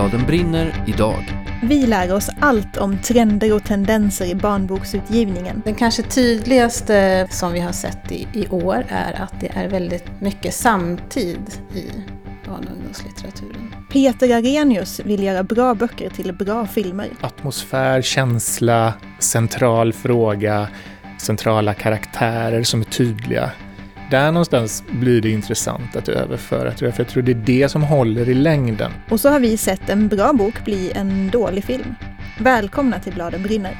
[0.00, 1.44] Bladen brinner idag.
[1.62, 5.62] Vi lär oss allt om trender och tendenser i barnboksutgivningen.
[5.64, 10.20] Den kanske tydligaste som vi har sett i, i år är att det är väldigt
[10.20, 11.38] mycket samtid
[11.74, 11.84] i
[12.46, 13.74] barn och ungdomslitteraturen.
[13.92, 17.08] Peter Arrhenius vill göra bra böcker till bra filmer.
[17.20, 20.68] Atmosfär, känsla, central fråga,
[21.18, 23.50] centrala karaktärer som är tydliga.
[24.10, 27.68] Där någonstans blir det intressant att överföra tror jag, för jag tror det är det
[27.68, 28.92] som håller i längden.
[29.08, 31.94] Och så har vi sett en bra bok bli en dålig film.
[32.38, 33.76] Välkomna till Bladen brinner.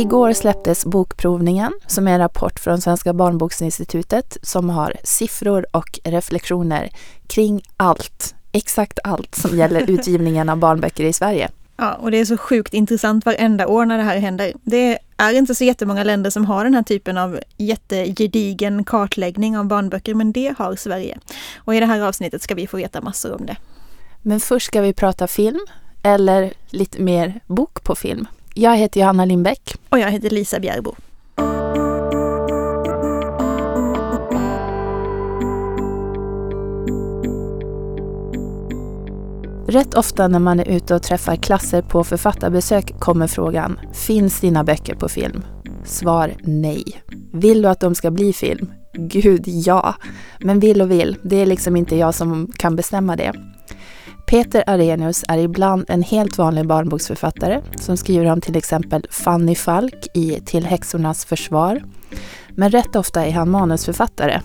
[0.00, 6.90] Igår släpptes Bokprovningen som är en rapport från Svenska barnboksinstitutet som har siffror och reflektioner
[7.26, 11.48] kring allt, exakt allt som gäller utgivningen av barnböcker i Sverige.
[11.76, 14.52] Ja, och det är så sjukt intressant varenda år när det här händer.
[14.62, 19.64] Det är inte så jättemånga länder som har den här typen av jättegedigen kartläggning av
[19.64, 21.18] barnböcker, men det har Sverige.
[21.56, 23.56] Och i det här avsnittet ska vi få veta massor om det.
[24.22, 25.66] Men först ska vi prata film,
[26.02, 28.26] eller lite mer bok på film.
[28.54, 29.74] Jag heter Johanna Lindbäck.
[29.88, 30.94] Och jag heter Lisa Bjärbo.
[39.68, 44.64] Rätt ofta när man är ute och träffar klasser på författarbesök kommer frågan Finns dina
[44.64, 45.44] böcker på film?
[45.84, 46.84] Svar nej.
[47.32, 48.72] Vill du att de ska bli film?
[48.92, 49.94] Gud ja.
[50.40, 53.32] Men vill och vill, det är liksom inte jag som kan bestämma det.
[54.30, 60.06] Peter Arrhenius är ibland en helt vanlig barnboksförfattare som skriver om till exempel Fanny Falk
[60.14, 61.82] i Till häxornas försvar.
[62.50, 64.40] Men rätt ofta är han manusförfattare.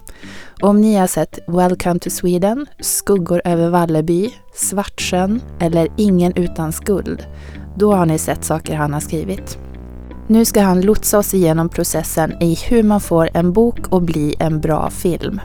[0.61, 6.71] Och om ni har sett Welcome to Sweden, Skuggor över Valleby, Svartsjön eller Ingen utan
[6.71, 7.25] skuld,
[7.77, 9.57] då har ni sett saker han har skrivit.
[10.27, 14.35] Nu ska han lotsa oss igenom processen i hur man får en bok att bli
[14.39, 15.41] en bra film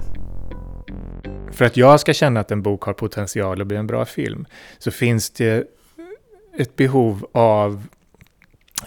[1.52, 4.46] för att jag ska känna att en bok har potential att bli en bra film,
[4.78, 5.66] så finns det
[6.58, 7.86] ett behov av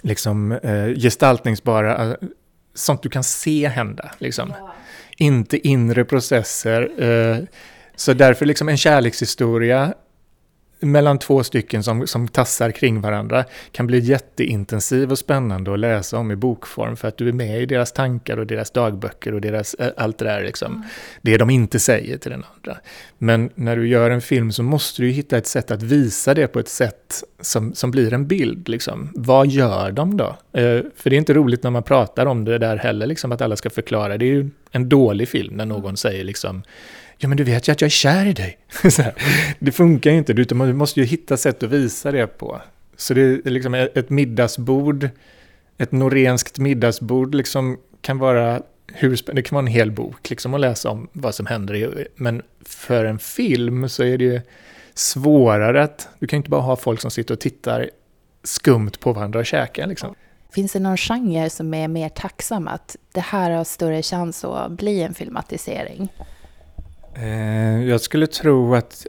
[0.01, 2.15] liksom eh, gestaltningsbara, eh,
[2.73, 4.11] sånt du kan se hända.
[4.17, 4.53] Liksom.
[4.59, 4.73] Ja.
[5.17, 7.03] Inte inre processer.
[7.03, 7.37] Eh,
[7.95, 9.93] så därför liksom en kärlekshistoria
[10.83, 16.17] mellan två stycken som, som tassar kring varandra kan bli jätteintensiv och spännande att läsa
[16.17, 19.41] om i bokform för att du är med i deras tankar och deras dagböcker och
[19.41, 20.73] deras, eh, allt det där liksom.
[20.73, 20.87] Mm.
[21.21, 22.77] Det de inte säger till den andra.
[23.17, 26.47] Men när du gör en film så måste du hitta ett sätt att visa det
[26.47, 28.69] på ett sätt som, som blir en bild.
[28.69, 29.09] Liksom.
[29.15, 30.37] Vad gör de då?
[30.53, 33.41] Eh, för det är inte roligt när man pratar om det där heller, liksom, att
[33.41, 34.17] alla ska förklara.
[34.17, 36.63] Det är ju en dålig film när någon säger liksom
[37.23, 38.57] Ja, men du vet ju att jag är kär i dig.
[39.59, 42.61] det funkar ju inte, du måste ju hitta sätt att visa det på.
[42.97, 45.09] Så det är liksom ett middagsbord,
[45.77, 48.61] ett norenskt middagsbord liksom kan vara
[48.93, 52.07] hur det kan vara en hel bok liksom att läsa om vad som händer.
[52.15, 54.41] Men för en film så är det ju
[54.93, 57.89] svårare att, du kan inte bara ha folk som sitter och tittar
[58.43, 60.15] skumt på varandra och käkar liksom.
[60.51, 64.71] Finns det någon genre som är mer tacksam att det här har större chans att
[64.71, 66.09] bli en filmatisering?
[67.15, 69.07] Eh, jag skulle tro att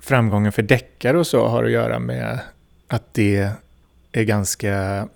[0.00, 2.38] framgången för deckare och så har att göra med
[2.88, 3.48] att det
[4.12, 5.08] är ganska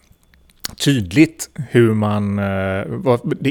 [0.76, 2.38] tydligt hur man...
[2.38, 2.84] Eh,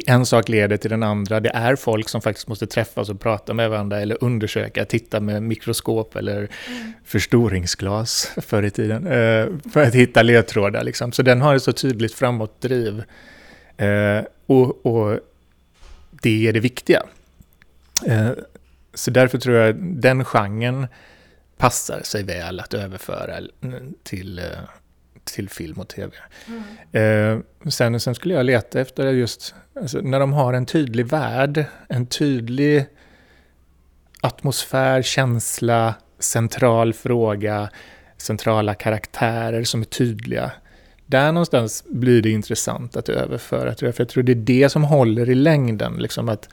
[0.08, 1.40] en sak leder till den andra.
[1.40, 5.44] Det är folk som faktiskt måste träffas och prata med varandra eller undersöka, titta med
[5.44, 6.94] mikroskop eller mm.
[7.06, 10.84] förstoringsglas förr i tiden eh, för att hitta ledtrådar.
[10.84, 11.12] Liksom.
[11.12, 13.04] Så den har ett så tydligt framåtdriv.
[14.46, 15.20] Och, och
[16.22, 17.04] det är det viktiga.
[18.98, 20.88] Så därför tror jag att den genren
[21.58, 23.40] passar sig väl att överföra
[24.04, 24.46] till, eh,
[25.24, 26.16] till film och tv.
[26.48, 27.44] Mm.
[27.62, 31.66] Eh, sen, sen skulle jag leta efter just alltså, när de har en tydlig värld,
[31.90, 32.86] en tydlig
[34.22, 37.70] atmosfär, känsla, central fråga,
[38.18, 40.52] centrala karaktärer som är tydliga.
[41.06, 43.96] Där någonstans blir det intressant att överföra, tror jag.
[43.96, 45.94] För jag tror det är det som håller i längden.
[45.94, 46.50] Liksom att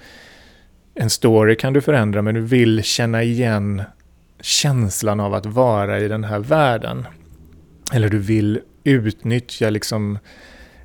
[0.94, 3.82] en story kan du förändra, men du vill känna igen
[4.40, 7.06] känslan av att vara i den här världen.
[7.92, 10.18] Eller du vill utnyttja liksom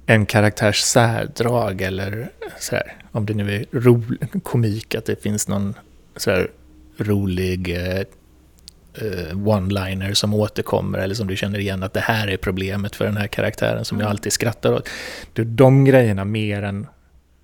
[0.06, 4.03] en karaktärs särdrag eller så här, om det nu är ro,
[4.44, 5.73] komik, att det finns någon
[6.15, 6.51] så här
[6.97, 8.00] rolig eh,
[8.94, 13.06] eh, one-liner som återkommer eller som du känner igen att det här är problemet för
[13.06, 14.11] den här karaktären som jag mm.
[14.11, 14.89] alltid skrattar åt.
[15.35, 16.88] Är de grejerna mer än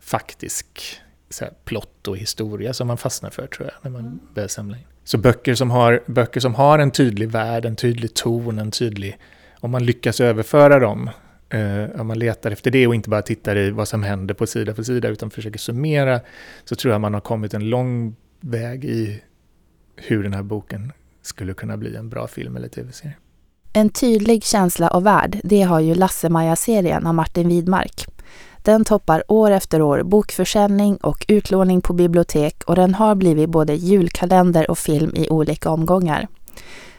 [0.01, 4.19] faktisk så här, plott och historia som man fastnar för tror jag, när man mm.
[4.33, 4.83] börjar samla in.
[5.03, 9.17] Så böcker som, har, böcker som har en tydlig värld, en tydlig ton, en tydlig
[9.59, 11.09] om man lyckas överföra dem,
[11.49, 14.47] eh, om man letar efter det och inte bara tittar i vad som händer på
[14.47, 16.19] sida för sida utan försöker summera,
[16.65, 19.21] så tror jag man har kommit en lång väg i
[19.95, 20.91] hur den här boken
[21.21, 23.15] skulle kunna bli en bra film eller tv-serie.
[23.73, 28.05] En tydlig känsla av värld, det har ju Lasse-Maja-serien av Martin Widmark.
[28.65, 33.73] Den toppar år efter år bokförsäljning och utlåning på bibliotek och den har blivit både
[33.73, 36.27] julkalender och film i olika omgångar.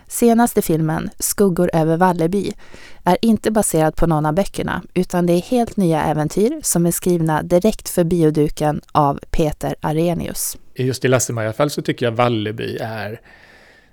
[0.08, 2.52] Senaste filmen, Skuggor över Valleby,
[3.04, 6.90] är inte baserad på någon av böckerna utan det är helt nya äventyr som är
[6.90, 10.58] skrivna direkt för bioduken av Peter Arrhenius.
[10.74, 13.20] Just i Lasse-Maja fall så tycker jag Valleby är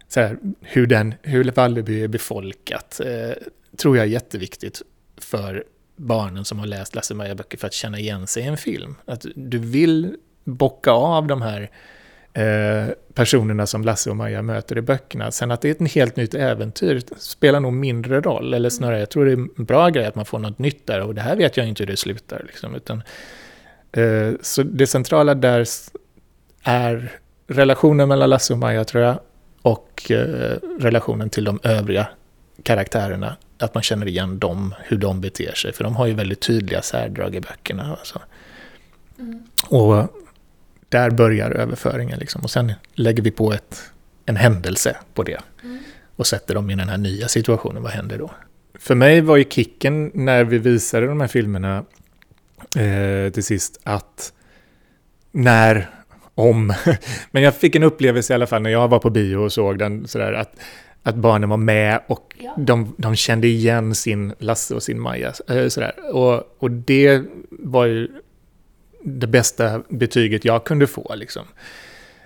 [0.07, 3.43] så här, hur, den, hur Valleby är befolkat eh,
[3.77, 4.81] tror jag är jätteviktigt
[5.17, 5.63] för
[6.03, 8.95] barnen som har läst Lasse-Maja-böcker för att känna igen sig i en film.
[9.05, 11.69] Att du vill bocka av de här
[12.33, 15.31] eh, personerna som Lasse och Maja möter i böckerna.
[15.31, 19.09] Sen att det är ett helt nytt äventyr spelar nog mindre roll, eller snarare jag
[19.09, 21.35] tror det är en bra grej att man får något nytt där och det här
[21.35, 22.43] vet jag inte hur det slutar.
[22.47, 23.03] Liksom, utan,
[23.91, 25.65] eh, så det centrala där
[26.63, 27.11] är
[27.47, 29.19] relationen mellan Lasse och Maja tror jag,
[29.61, 32.07] och eh, relationen till de övriga
[32.63, 33.37] karaktärerna.
[33.57, 35.73] Att man känner igen dem, hur de beter sig.
[35.73, 37.95] För de har ju väldigt tydliga särdrag i böckerna.
[37.99, 38.21] Alltså.
[39.19, 39.43] Mm.
[39.67, 40.07] Och
[40.89, 42.19] där börjar överföringen.
[42.19, 42.41] Liksom.
[42.41, 43.83] Och sen lägger vi på ett,
[44.25, 45.39] en händelse på det.
[45.63, 45.79] Mm.
[46.15, 47.83] Och sätter dem i den här nya situationen.
[47.83, 48.31] Vad händer då?
[48.79, 51.85] För mig var ju kicken när vi visade de här filmerna
[52.77, 54.33] eh, till sist att
[55.31, 55.89] när
[56.35, 56.73] om.
[57.31, 59.79] Men jag fick en upplevelse i alla fall när jag var på bio och såg
[59.79, 60.59] den sådär att,
[61.03, 62.53] att barnen var med och ja.
[62.57, 65.33] de, de kände igen sin Lasse och sin Maja.
[65.49, 66.15] Eh, sådär.
[66.15, 68.07] Och, och det var ju
[69.03, 71.15] det bästa betyget jag kunde få.
[71.15, 71.43] Liksom.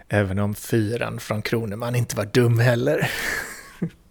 [0.10, 3.12] Även om fyran från Kroneman inte var dum heller.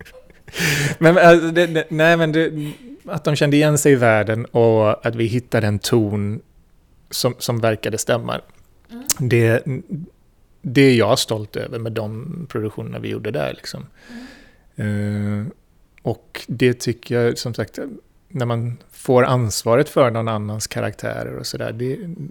[0.99, 2.73] men, alltså, det, det, nej, men det,
[3.05, 6.41] att de kände igen sig i världen och att vi hittade en ton
[7.11, 8.41] som, som verkade stämma.
[8.91, 9.05] Mm.
[9.19, 9.65] Det,
[10.63, 13.55] det är jag stolt över med de produktionerna vi gjorde där.
[13.55, 13.87] Liksom.
[14.11, 14.27] Mm.
[14.81, 15.47] Uh,
[16.03, 17.79] och det tycker jag, som sagt,
[18.29, 21.75] när man får ansvaret för någon annans karaktärer och sådär,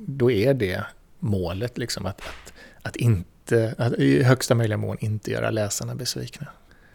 [0.07, 0.83] då är det
[1.19, 1.77] målet.
[1.77, 6.47] Liksom, att, att, att, inte, att i högsta möjliga mån inte göra läsarna besvikna.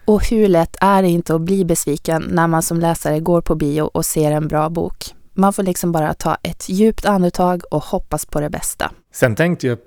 [0.05, 3.55] Och hur lätt är det inte att bli besviken när man som läsare går på
[3.55, 5.15] bio och ser en bra bok?
[5.35, 8.93] Man får liksom bara ta ett djupt andetag och hoppas på det bästa.
[9.13, 9.79] Sen tänkte jag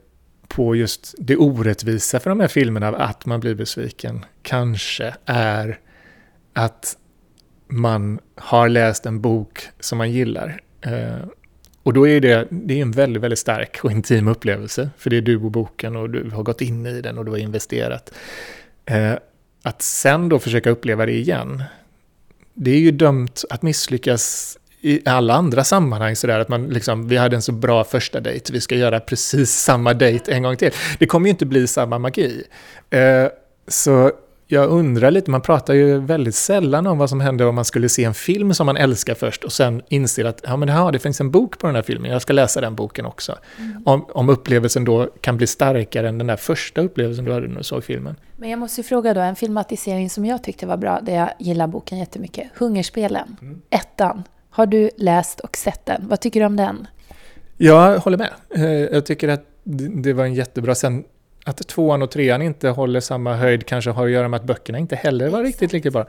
[0.56, 4.26] på just det orättvisa för de här filmerna av att man blir besviken.
[4.42, 5.80] Kanske är
[6.54, 6.98] att
[7.68, 10.62] man har läst en bok som man gillar.
[10.82, 11.26] Eh,
[11.84, 14.90] och då är det, det är en väldigt, väldigt stark och intim upplevelse.
[14.98, 17.32] För det är du och boken och du har gått in i den och du
[17.32, 18.14] har investerat.
[18.86, 19.14] Eh,
[19.64, 21.64] att sen då försöka uppleva det igen,
[22.54, 27.18] det är ju dömt att misslyckas i alla andra sammanhang sådär att man liksom, vi
[27.18, 30.72] hade en så bra första dejt, vi ska göra precis samma dejt en gång till.
[31.00, 32.44] Det kommer ju inte bli samma magi.
[32.90, 33.28] Eh,
[33.68, 34.12] så
[34.48, 37.90] jag undrar lite, man pratar ju väldigt sällan om vad som händer om man skulle
[37.90, 41.00] se en film som man älskar först och sen inser att ja, men här, det
[41.00, 43.38] finns en bok på den här filmen, jag ska läsa den boken också.
[43.60, 43.84] Mm.
[43.86, 47.58] Om, om upplevelsen då kan bli starkare än den där första upplevelsen du hade när
[47.58, 48.16] du såg filmen.
[48.38, 51.68] Men jag måste fråga då, en filmatisering som jag tyckte var bra, där jag gillar
[51.68, 53.62] boken jättemycket, Hungerspelen, mm.
[53.70, 54.24] ettan.
[54.56, 56.08] Har du läst och sett den?
[56.08, 56.88] Vad tycker du om den?
[57.58, 58.32] Jag håller med.
[58.56, 60.76] Eh, jag tycker att det var en jättebra...
[60.76, 61.04] Sen
[61.46, 64.78] att tvåan och trean inte håller samma höjd kanske har att göra med att böckerna
[64.78, 66.08] inte heller var riktigt lika bra.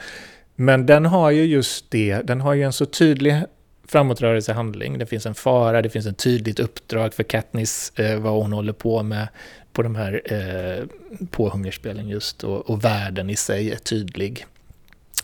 [0.54, 3.42] Men den har ju just det, den har ju en så tydlig
[3.88, 4.98] framåtrörelsehandling.
[4.98, 8.72] Det finns en fara, det finns ett tydligt uppdrag för Katniss, eh, vad hon håller
[8.72, 9.28] på med
[9.72, 10.84] på de här eh,
[11.30, 12.44] på hungerspelen just.
[12.44, 14.46] Och, och världen i sig är tydlig.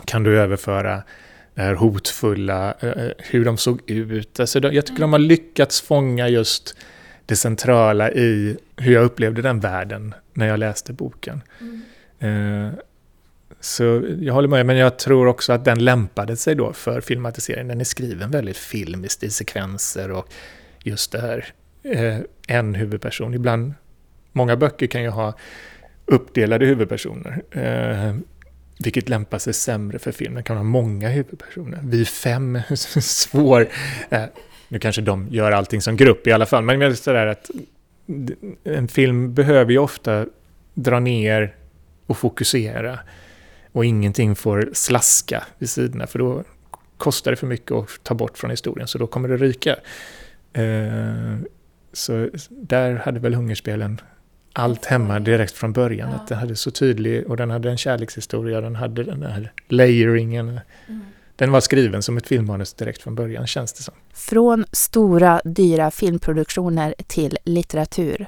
[0.05, 1.03] Kan du överföra
[1.55, 4.41] det här hotfulla, eh, eh, hur de såg ut.
[4.41, 6.77] Alltså, jag tycker de har lyckats fånga just
[7.27, 11.43] det centrala i hur jag upplevde den världen när jag läste boken.
[11.61, 12.67] Mm.
[12.67, 12.73] Eh,
[13.61, 17.69] så jag håller med, men jag tror också att den lämpade sig då för filmatisering.
[17.69, 20.29] Den är skriven väldigt filmiskt i sekvenser och
[20.85, 21.47] just det här,
[22.49, 23.35] en huvudperson.
[23.35, 23.75] Ibland,
[24.33, 25.35] många böcker kan ju ha
[26.07, 27.43] uppdelade huvudpersoner.
[28.85, 30.35] Vilket lämpar sig sämre för film.
[30.35, 31.81] Den kan ha många huvudpersoner.
[31.83, 32.59] Vi fem,
[33.01, 33.69] svår.
[34.11, 34.25] Eh,
[34.69, 36.65] nu kanske de gör allting som grupp i alla fall.
[36.65, 37.51] Men jag sådär att
[38.65, 40.27] en film behöver ju ofta
[40.75, 41.55] dra ner
[42.07, 42.99] och fokusera.
[43.73, 46.07] Och ingenting får slaska vid sidorna.
[46.07, 46.45] För då
[46.97, 48.89] kostar det för mycket att ta bort från historien.
[48.89, 49.77] Så då kommer det ryka.
[50.53, 51.39] Eh,
[51.93, 54.01] så där hade väl Hungerspelen
[54.53, 56.11] allt hemma direkt från början.
[56.11, 56.17] Ja.
[56.17, 60.61] Att den hade så tydlig, och den hade en kärlekshistoria, den hade den här layeringen.
[60.89, 61.01] Mm.
[61.37, 63.95] den var skriven som ett filmmanus direkt från början känns det som.
[64.13, 68.27] Från stora, dyra filmproduktioner till litteratur.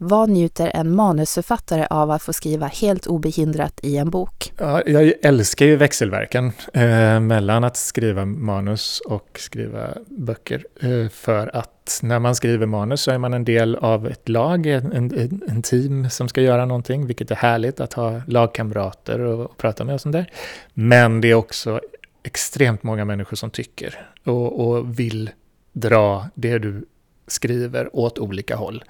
[0.00, 4.52] Vad njuter en manusförfattare av att få skriva helt obehindrat i en bok?
[4.58, 10.64] Ja, jag älskar ju växelverkan eh, mellan att skriva manus och skriva böcker.
[10.80, 14.66] Eh, för att när man skriver manus så är man en del av ett lag,
[14.66, 19.44] en, en, en team som ska göra någonting, vilket är härligt att ha lagkamrater och,
[19.44, 20.30] och prata med och sånt där.
[20.74, 21.80] Men det är också
[22.22, 25.30] extremt många människor som tycker och, och vill
[25.72, 26.84] dra det du
[27.26, 28.84] skriver åt olika håll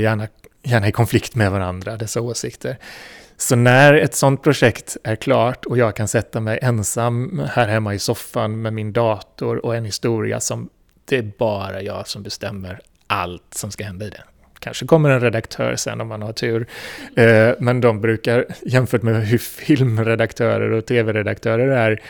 [0.00, 0.28] gärna,
[0.62, 2.78] gärna i konflikt med varandra, dessa åsikter.
[3.36, 7.94] Så när ett sånt projekt är klart och jag kan sätta mig ensam här hemma
[7.94, 10.68] i soffan med min dator och en historia som
[11.04, 14.22] det är bara jag som bestämmer allt som ska hända i den.
[14.58, 16.66] Kanske kommer en redaktör sen om man har tur.
[17.16, 22.02] Eh, men de brukar, jämfört med hur filmredaktörer och tv-redaktörer är,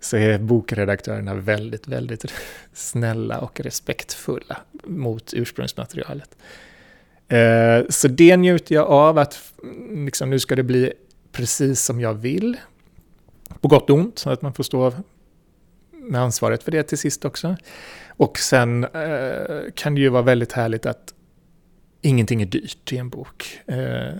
[0.00, 2.24] så är bokredaktörerna väldigt, väldigt
[2.72, 6.36] snälla och respektfulla mot ursprungsmaterialet.
[7.28, 10.92] Eh, så det njuter jag av, att mm, liksom, nu ska det bli
[11.32, 12.56] precis som jag vill.
[13.60, 14.92] På gott och ont, så att man får stå
[15.92, 17.56] med ansvaret för det till sist också.
[18.08, 21.14] Och sen eh, kan det ju vara väldigt härligt att
[22.00, 23.60] ingenting är dyrt i en bok.
[23.66, 24.14] Eh,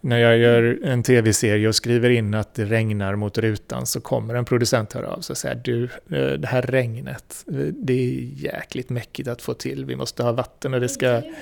[0.00, 4.34] när jag gör en tv-serie och skriver in att det regnar mot rutan så kommer
[4.34, 8.90] en producent höra av sig och säga du, eh, det här regnet, det är jäkligt
[8.90, 11.22] mäckigt att få till, vi måste ha vatten och det ska...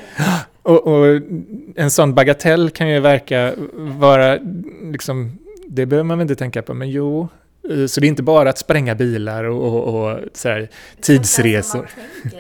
[0.63, 1.21] Och, och
[1.77, 4.39] en sån bagatell kan ju verka vara,
[4.93, 7.29] liksom, det behöver man väl inte tänka på, men jo,
[7.71, 10.69] eh, så det är inte bara att spränga bilar och, och, och så här,
[11.01, 11.89] tidsresor.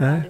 [0.00, 0.22] Nej.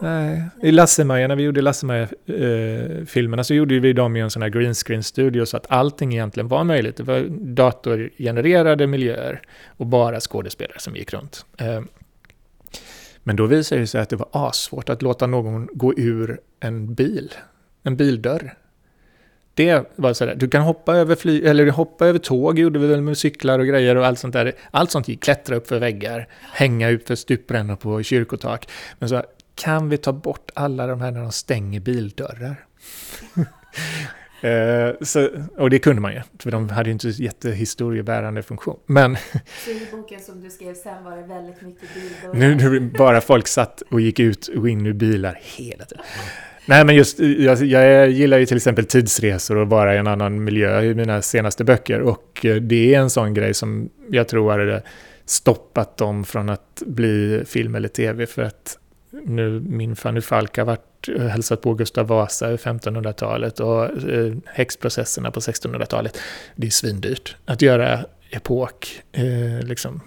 [0.00, 0.42] Nej.
[0.62, 4.48] I Lassemaja, när vi gjorde Lassemaja-filmerna eh, så gjorde vi dem i en sån här
[4.48, 6.96] green screen-studio, så att allting egentligen var möjligt.
[6.96, 11.46] Det var datorgenererade miljöer och bara skådespelare som gick runt.
[11.58, 11.80] Eh.
[13.22, 16.94] Men då visade det sig att det var asvårt att låta någon gå ur en
[16.94, 17.34] bil,
[17.82, 18.54] en bildörr.
[19.54, 23.00] Det var sådär, du kan hoppa över, fly, eller hoppa över tåg, gjorde vi väl
[23.00, 24.52] med cyklar och grejer och allt sånt där.
[24.70, 28.68] Allt sånt gick, klättra upp för väggar, hänga ut för stuprännor på kyrkotak.
[28.98, 29.22] Men så
[29.58, 32.64] kan vi ta bort alla de här när de stänger bildörrar?
[34.44, 38.78] Uh, så, och det kunde man ju, för de hade ju inte jättehistoriebärande funktion.
[38.86, 39.16] Men...
[39.64, 42.34] Så i boken som du skrev sen var det väldigt mycket bildörrar?
[42.34, 46.04] Nu, nu bara folk satt och gick ut och in ur bilar hela tiden.
[46.66, 50.44] Nej, men just, jag, jag, gillar ju till exempel tidsresor och vara i en annan
[50.44, 52.00] miljö i mina senaste böcker.
[52.00, 54.82] Och eh, det är en sån grej som jag tror hade
[55.24, 58.26] stoppat dem från att bli film eller tv.
[58.26, 58.78] För att
[59.10, 64.34] nu min Fanny Falk har varit eh, hälsat på Gustav Vasa i 1500-talet och eh,
[64.46, 66.18] häxprocesserna på 1600-talet.
[66.56, 70.00] Det är svindyrt att göra epok, eh, liksom,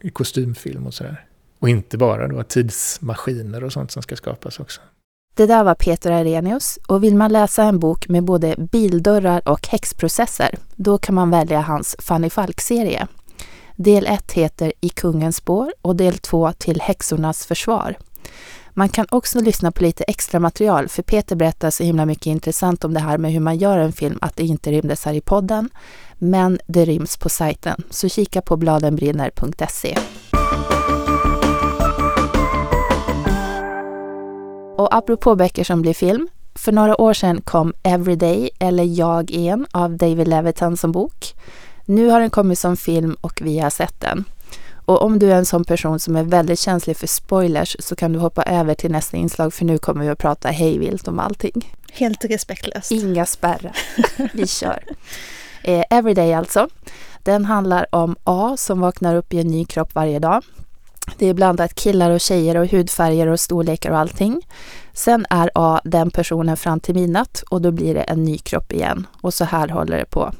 [0.00, 1.24] i kostymfilm och sådär.
[1.58, 4.80] Och inte bara då tidsmaskiner och sånt som ska skapas också.
[5.34, 9.68] Det där var Peter Arrhenius och vill man läsa en bok med både bildörrar och
[9.68, 13.06] häxprocesser, då kan man välja hans Fanny Falk-serie.
[13.76, 17.96] Del 1 heter I kungens spår och del 2 Till häxornas försvar.
[18.78, 22.84] Man kan också lyssna på lite extra material för Peter berättar så himla mycket intressant
[22.84, 25.20] om det här med hur man gör en film att det inte rymdes här i
[25.20, 25.70] podden.
[26.18, 29.98] Men det ryms på sajten, så kika på bladenbrinner.se.
[34.76, 36.28] Och apropå böcker som blir film.
[36.54, 41.34] För några år sedan kom Everyday, eller Jag en, av David Levitan som bok.
[41.84, 44.24] Nu har den kommit som film och vi har sett den.
[44.86, 48.12] Och om du är en sån person som är väldigt känslig för spoilers så kan
[48.12, 51.74] du hoppa över till nästa inslag för nu kommer vi att prata hejvilt om allting.
[51.92, 52.92] Helt respektlöst.
[52.92, 53.76] Inga spärrar.
[54.32, 54.84] vi kör.
[55.62, 56.68] Eh, Everyday alltså.
[57.22, 60.42] Den handlar om A som vaknar upp i en ny kropp varje dag.
[61.18, 64.42] Det är blandat killar och tjejer och hudfärger och storlekar och allting.
[64.92, 68.72] Sen är A den personen fram till midnatt och då blir det en ny kropp
[68.72, 69.06] igen.
[69.20, 70.32] Och så här håller det på.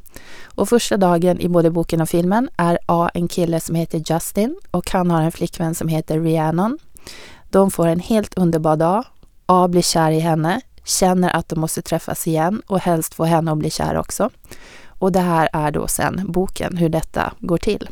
[0.44, 4.56] Och första dagen i både boken och filmen är A en kille som heter Justin
[4.70, 6.78] och han har en flickvän som heter Rhiannon.
[7.50, 9.04] De får en helt underbar dag.
[9.46, 13.52] A blir kär i henne, känner att de måste träffas igen och helst få henne
[13.52, 14.30] att bli kär också.
[14.98, 17.88] Och det här är då sen boken, hur detta går till.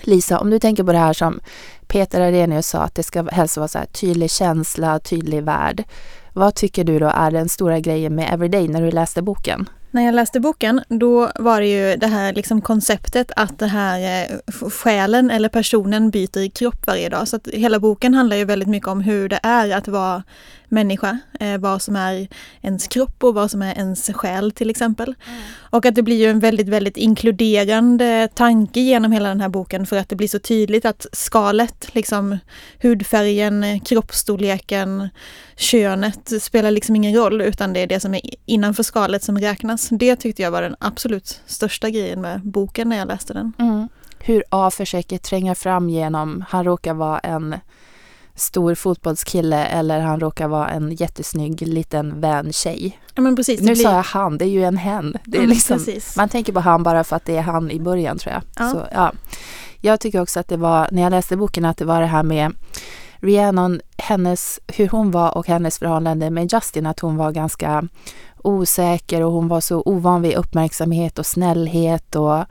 [0.00, 1.40] Lisa, om du tänker på det här som
[1.86, 5.84] Peter Arrhenius sa, att det ska helst vara så här tydlig känsla, tydlig värld.
[6.32, 9.68] Vad tycker du då är den stora grejen med Everyday när du läste boken?
[9.94, 14.28] När jag läste boken, då var det ju det här liksom konceptet att det här
[14.30, 17.28] eh, själen eller personen byter kropp varje dag.
[17.28, 20.22] Så att hela boken handlar ju väldigt mycket om hur det är att vara
[20.74, 21.18] människa.
[21.40, 22.28] Eh, vad som är
[22.62, 25.14] ens kropp och vad som är ens själ till exempel.
[25.56, 29.86] Och att det blir ju en väldigt, väldigt inkluderande tanke genom hela den här boken
[29.86, 32.38] för att det blir så tydligt att skalet, liksom
[32.82, 35.08] hudfärgen, kroppsstorleken,
[35.56, 39.88] könet spelar liksom ingen roll utan det är det som är innanför skalet som räknas.
[39.88, 43.52] Det tyckte jag var den absolut största grejen med boken när jag läste den.
[43.58, 43.88] Mm.
[44.18, 47.54] Hur A försöker tränga fram genom, han råkar vara en
[48.34, 52.98] stor fotbollskille eller han råkar vara en jättesnygg liten vän tjej.
[53.14, 53.60] Ja men precis.
[53.60, 55.16] Nu sa jag han, det är ju en hen.
[55.24, 56.16] Det är Mm, liksom, precis.
[56.16, 58.42] man tänker på han bara för att det är han i början tror jag.
[58.56, 58.70] Ja.
[58.72, 59.12] Så, ja.
[59.80, 62.22] Jag tycker också att det var, när jag läste boken, att det var det här
[62.22, 62.52] med
[63.16, 67.88] Rhiannon, hennes, hur hon var och hennes förhållande med Justin, att hon var ganska
[68.42, 72.44] osäker och hon var så ovan vid uppmärksamhet och snällhet och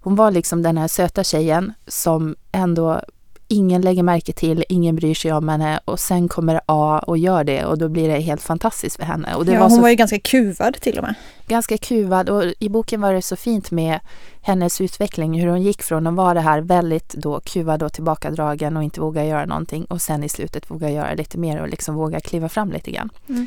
[0.00, 3.00] hon var liksom den här söta tjejen som ändå
[3.48, 7.44] ingen lägger märke till, ingen bryr sig om henne och sen kommer A och gör
[7.44, 9.34] det och då blir det helt fantastiskt för henne.
[9.34, 11.14] Och det ja, var hon så var ju ganska kuvad till och med.
[11.46, 14.00] ganska kuvad och i boken var det så fint med
[14.42, 18.76] hennes utveckling, hur hon gick från att vara det här väldigt då kuvad och tillbakadragen
[18.76, 21.94] och inte våga göra någonting och sen i slutet våga göra lite mer och liksom
[21.94, 23.10] våga kliva fram lite grann.
[23.28, 23.46] Mm.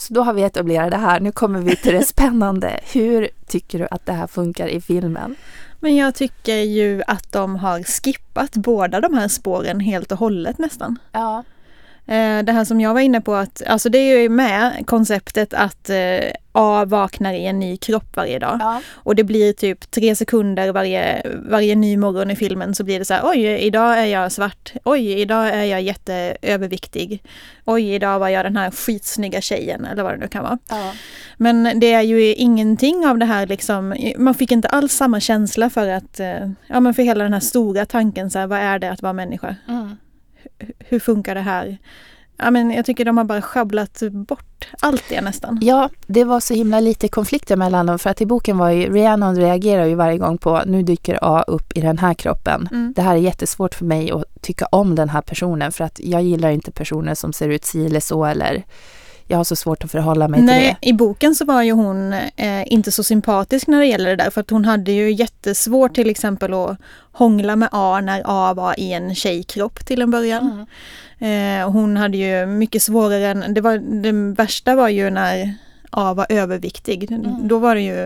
[0.00, 1.20] Så då har vi etablerat det här.
[1.20, 2.80] Nu kommer vi till det spännande.
[2.92, 5.36] Hur tycker du att det här funkar i filmen?
[5.80, 10.58] Men jag tycker ju att de har skippat båda de här spåren helt och hållet
[10.58, 10.98] nästan.
[11.12, 11.44] Ja.
[12.08, 15.54] Eh, Det här som jag var inne på att, alltså det är ju med konceptet
[15.54, 18.56] att eh, A vaknar i en ny kropp varje dag.
[18.60, 18.80] ja.
[18.94, 23.04] Och det blir typ tre sekunder varje, varje ny morgon i filmen så blir det
[23.04, 24.72] så här, oj, idag är jag svart.
[24.84, 25.82] Oj, idag är jag
[26.42, 27.22] jätteöverviktig.
[27.64, 30.58] Oj, idag var jag den här skitsnygga tjejen eller vad det nu kan vara.
[30.70, 30.92] ja.
[31.36, 35.70] Men det är ju ingenting av det här liksom, man fick inte alls samma känsla
[35.70, 38.78] för att, eh, ja men för hela den här stora tanken så här, vad är
[38.78, 39.56] det att vara människa?
[39.68, 39.96] Mm.
[40.78, 41.78] Hur funkar det här?
[42.38, 45.58] Ja men jag tycker de har bara schabblat bort allt det nästan.
[45.62, 48.92] Ja, det var så himla lite konflikter mellan dem för att i boken var ju,
[48.92, 52.68] Rhiannon reagerar ju varje gång på nu dyker A upp i den här kroppen.
[52.72, 52.92] Mm.
[52.96, 56.22] Det här är jättesvårt för mig att tycka om den här personen för att jag
[56.22, 58.64] gillar inte personer som ser ut si eller så eller
[59.28, 60.88] jag har så svårt att förhålla mig till Nej, det.
[60.88, 64.30] i boken så var ju hon eh, inte så sympatisk när det gäller det där
[64.30, 66.76] för att hon hade ju jättesvårt till exempel att
[67.12, 70.66] hångla med A när A var i en tjejkropp till en början.
[71.20, 71.60] Mm.
[71.60, 75.54] Eh, hon hade ju mycket svårare än, det, var, det värsta var ju när
[75.90, 77.12] A var överviktig.
[77.12, 77.48] Mm.
[77.48, 78.02] Då var det ju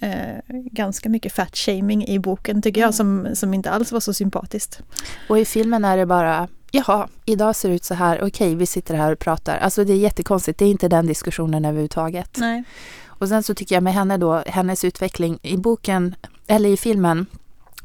[0.00, 2.92] eh, ganska mycket fat shaming i boken tycker jag Mm.
[2.92, 4.80] som, som inte alls var så sympatiskt.
[5.28, 8.66] Och i filmen är det bara, jaha, idag ser det ut så här, okej, vi
[8.66, 9.56] sitter här och pratar.
[9.58, 12.30] Alltså det är jättekonstigt, det är inte den diskussionen överhuvudtaget.
[12.38, 12.64] Nej.
[13.06, 16.14] Och sen så tycker jag med henne då, hennes utveckling i boken,
[16.46, 17.26] eller i filmen,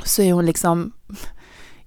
[0.04, 0.92] så är hon liksom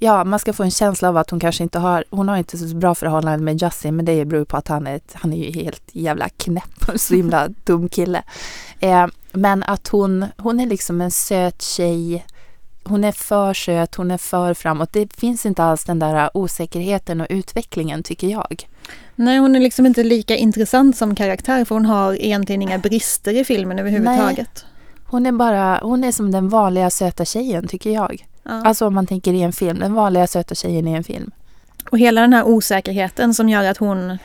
[0.03, 2.59] Ja, man ska få en känsla av att hon kanske inte har, hon har inte
[2.59, 5.37] så bra förhållande med Justin, men det beror på att han är, ett- han är
[5.37, 8.23] ju helt jävla knäpp och så himla dum kille.
[8.81, 12.25] Eh, men att hon, hon är liksom en söt tjej,
[12.91, 14.93] hon är för söt, hon är för framåt.
[14.93, 18.69] Det finns inte alls den där osäkerheten och utvecklingen tycker jag.
[19.15, 23.37] Nej, hon är liksom inte lika intressant som karaktär för hon har egentligen inga brister
[23.37, 24.65] i filmen överhuvudtaget.
[25.05, 28.27] Hon är bara, hon är som den vanliga söta tjejen tycker jag.
[28.43, 28.63] Ja.
[28.65, 31.31] Alltså om man tänker i en film, den vanliga söta tjejen i en film.
[31.91, 34.19] Och hela den här osäkerheten som gör att hon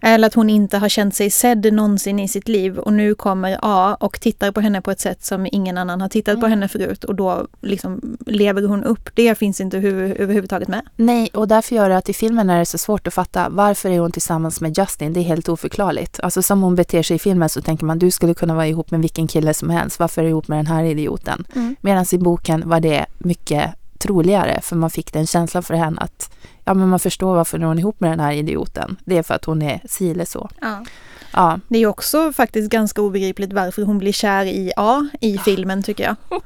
[0.00, 3.58] eller att hon inte har känt sig sedd någonsin i sitt liv och nu kommer
[3.62, 6.50] A och tittar på henne på ett sätt som ingen annan har tittat på Mm.
[6.50, 9.08] henne förut och då liksom lever hon upp.
[9.14, 10.82] Det finns inte hu- överhuvudtaget med.
[10.96, 13.90] Nej, och därför gör det att i filmen är det så svårt att fatta varför
[13.90, 15.12] är hon tillsammans med Justin?
[15.12, 16.20] Det är helt oförklarligt.
[16.22, 18.90] Alltså som hon beter sig i filmen så tänker man du skulle kunna vara ihop
[18.90, 19.98] med vilken kille som helst.
[19.98, 21.44] Varför är du ihop med den här idioten?
[21.54, 21.76] Mm.
[21.80, 26.30] Medan i boken var det mycket troligare för man fick den känslan för henne att
[26.64, 28.96] ja, men man förstår varför hon är ihop med den här idioten.
[29.04, 30.50] Det är för att hon är si eller så.
[30.60, 30.84] Ja.
[31.32, 35.82] Ja, Det är också faktiskt ganska obegripligt varför hon blir kär i A i filmen
[35.82, 36.16] tycker jag.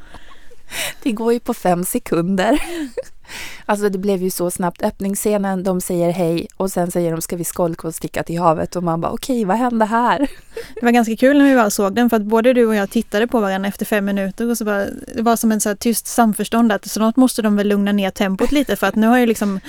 [1.03, 2.63] Det går ju på fem sekunder.
[3.67, 4.83] Alltså det blev ju så snabbt.
[4.83, 8.77] Öppningsscenen, de säger hej och sen säger de ska vi skolka och sticka till havet
[8.77, 10.19] och man bara okej, vad hände här?
[10.75, 12.91] Det var ganska kul när vi väl såg den för att både du och jag
[12.91, 15.77] tittade på varandra efter fem minuter och så bara, det var som en så här
[15.77, 19.19] tyst samförstånd att snart måste de väl lugna ner tempot lite för att nu har
[19.19, 19.61] ju liksom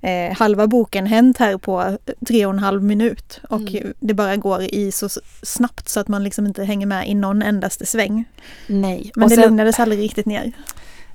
[0.00, 3.94] eh, halva boken hänt här på tre och en halv minut och Mm.
[4.00, 5.08] det bara går i så
[5.42, 8.24] snabbt så att man liksom inte hänger med i någon endaste sväng.
[8.66, 9.10] Nej.
[9.14, 10.52] Men och det sen, lugnades aldrig riktigt ner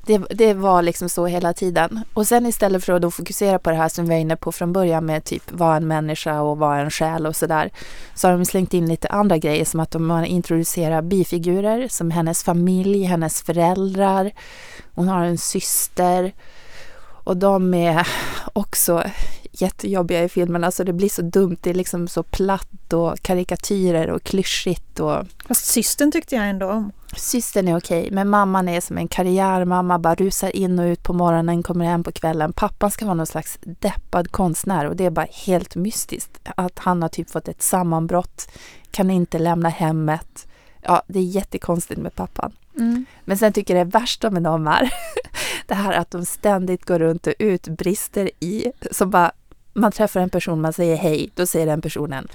[0.05, 1.99] det, det var liksom så hela tiden.
[2.13, 4.51] Och sen istället för att då fokusera på det här som vi var inne på
[4.51, 7.71] från början med typ vad en människa och vad en själ och sådär.
[8.15, 12.11] Så har de slängt in lite andra grejer som att de har introducerat bifigurer som
[12.11, 14.31] hennes familj, hennes föräldrar.
[14.95, 16.33] Hon har en syster.
[17.23, 18.07] Och de är
[18.53, 19.03] också,
[19.53, 20.63] jättejobbiga i filmen.
[20.63, 24.99] Alltså det blir så dumt, det är liksom så platt och karikatyrer och klyschigt.
[24.99, 25.25] Och...
[25.47, 26.91] Fast systern tyckte jag ändå om.
[27.15, 31.13] Systern är okej, men mamman är som en karriärmamma, bara rusar in och ut på
[31.13, 32.53] morgonen, kommer hem på kvällen.
[32.53, 36.39] Pappan ska vara någon slags deppad konstnär och det är bara helt mystiskt.
[36.55, 38.51] Att han har typ fått ett sammanbrott,
[38.91, 40.47] kan inte lämna hemmet.
[40.81, 42.51] Ja, det är jättekonstigt med pappan.
[42.77, 43.05] Mm.
[43.25, 44.93] Men sen tycker jag det värsta med dem är
[45.67, 49.31] det här att de ständigt går runt och utbrister i, som bara,
[49.73, 52.27] man träffar en person, man säger hej, då säger den personen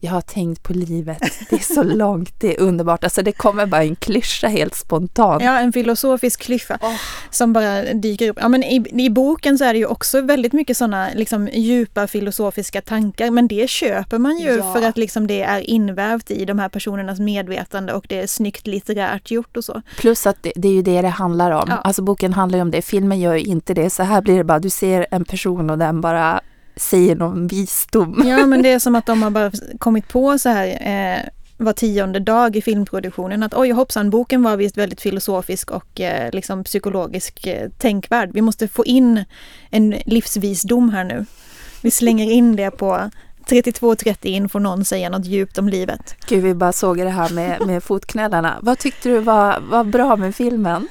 [0.00, 1.18] jag har tänkt på livet,
[1.50, 3.04] det är så långt, det är underbart.
[3.04, 5.42] Alltså det kommer bara en klyscha helt spontant.
[5.42, 6.94] Ja, en filosofisk klyscha Åh.
[7.30, 8.38] som bara dyker upp.
[8.40, 12.06] Ja, men i, I boken så är det ju också väldigt mycket sådana liksom, djupa
[12.06, 14.72] filosofiska tankar, men det köper man ju Ja.
[14.72, 18.66] för att liksom, det är invävt i de här personernas medvetande och det är snyggt
[18.66, 19.82] litterärt gjort och så.
[19.98, 21.64] Plus att det, det är ju det det handlar om.
[21.68, 21.76] Ja.
[21.76, 23.90] Alltså boken handlar ju om det, filmen gör ju inte det.
[23.90, 26.40] Så här blir det bara, du ser en person och den bara
[26.76, 28.22] säger någon visdom.
[28.26, 31.72] Ja, men det är som att de har bara kommit på så här eh, var
[31.72, 36.64] tionde dag i filmproduktionen att oj hoppsan, boken var visst väldigt filosofisk och eh, liksom
[36.64, 38.30] psykologisk eh, tänkvärd.
[38.32, 39.24] Vi måste få in
[39.70, 41.26] en livsvisdom här nu.
[41.82, 43.10] Vi slänger in det på
[43.46, 46.16] 32.30 in får någon säga något djupt om livet.
[46.28, 48.58] Gud, vi bara såg det här med, med fotknölarna.
[48.62, 50.88] Vad tyckte du var, var bra med filmen?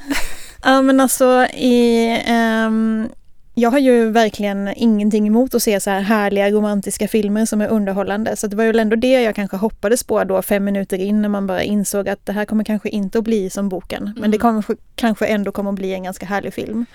[0.64, 2.08] Ja men alltså i...
[2.26, 3.10] ehm,
[3.56, 7.68] jag har ju verkligen ingenting emot att se så här härliga romantiska filmer som är
[7.68, 8.36] underhållande.
[8.36, 11.30] Så det var väl ändå det jag kanske hoppades på då fem minuter in när
[11.30, 14.14] man bara insåg att det här kommer kanske inte att bli som boken.
[14.18, 16.86] Men det kommer, kanske ändå kommer att bli en ganska härlig film.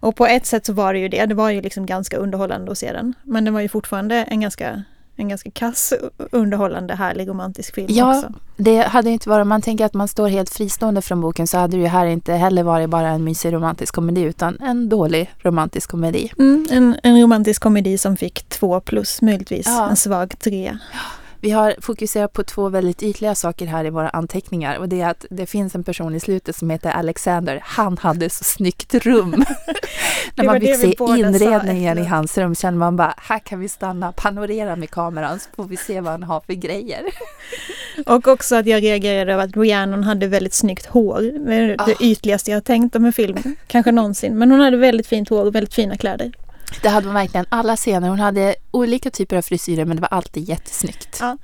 [0.00, 1.26] Och på ett sätt så var det ju det.
[1.26, 3.14] Det var ju liksom ganska underhållande att se den.
[3.22, 4.82] Men det var ju fortfarande en ganska,
[5.18, 5.92] en ganska kass
[6.30, 8.32] underhållande härlig romantisk film Ja, också.
[8.56, 11.58] det hade inte varit, om man tänker att man står helt fristående från boken så
[11.58, 15.30] hade det ju här inte heller varit bara en mysig romantisk komedi utan en dålig
[15.38, 16.32] romantisk komedi.
[16.38, 19.66] Mm, en, en romantisk komedi som fick två plus möjligtvis.
[19.66, 19.90] Ja.
[19.90, 20.78] En svag trea.
[21.40, 25.10] Vi har fokuserat på två väldigt ytliga saker här i våra anteckningar och det är
[25.10, 27.60] att det finns en person i slutet som heter Alexander.
[27.64, 29.30] Han hade så snyggt rum.
[30.34, 34.12] När man fick se inredningen i hans rum känner man bara, här kan vi stanna,
[34.12, 37.02] panorera med kameran så får vi se vad han har för grejer.
[38.06, 41.20] Och också att jag reagerade över att Rhiannon hade väldigt snyggt hår.
[41.46, 43.56] Det är det ytligaste jag har tänkt om en film.
[43.66, 44.38] Kanske någonsin.
[44.38, 46.32] Men hon hade väldigt fint hår och väldigt fina kläder.
[46.82, 48.08] Det hade hon verkligen, alla scener.
[48.08, 51.16] Hon hade olika typer av frisyrer men det var alltid jättesnyggt.
[51.20, 51.36] Ja,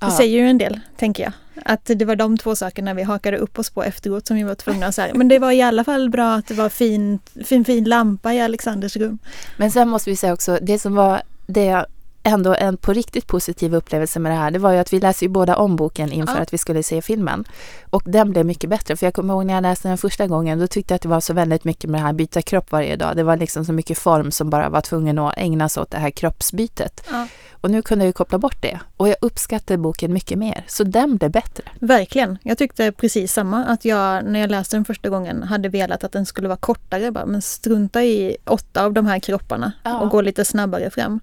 [0.00, 0.10] Det Ja.
[0.16, 1.32] säger ju en del, tänker jag.
[1.64, 4.54] Att det var de två sakerna vi hakade upp oss på efteråt som vi var
[4.54, 5.14] tvungna att säga.
[5.14, 8.40] Men det var i alla fall bra att det var fin, fin, fin lampa i
[8.40, 9.18] Alexanders rum.
[9.56, 11.84] Men sen måste vi säga också, det som var det
[12.22, 15.24] ändå en på riktigt positiv upplevelse med det här, det var ju att vi läste
[15.24, 16.40] ju båda om boken inför Ja.
[16.42, 17.44] att vi skulle se filmen.
[17.90, 20.58] Och den blev mycket bättre, för jag kommer ihåg när jag läste den första gången,
[20.58, 22.96] då tyckte jag att det var så väldigt mycket med det här byta kropp varje
[22.96, 23.16] dag.
[23.16, 25.98] Det var liksom så mycket form som bara var tvungen att ägna sig åt det
[25.98, 27.04] här kroppsbytet.
[27.10, 27.26] Ja.
[27.60, 28.80] Och nu kunde jag ju koppla bort det.
[28.96, 31.64] Och jag uppskattade boken mycket mer, så den blev bättre.
[31.78, 32.38] Verkligen.
[32.42, 33.64] Jag tyckte precis samma.
[33.64, 37.10] Att jag när jag läste den första gången hade velat att den skulle vara kortare.
[37.10, 39.98] Bara, men strunta i åtta av de här kropparna Ja.
[40.00, 41.20] och gå lite snabbare fram.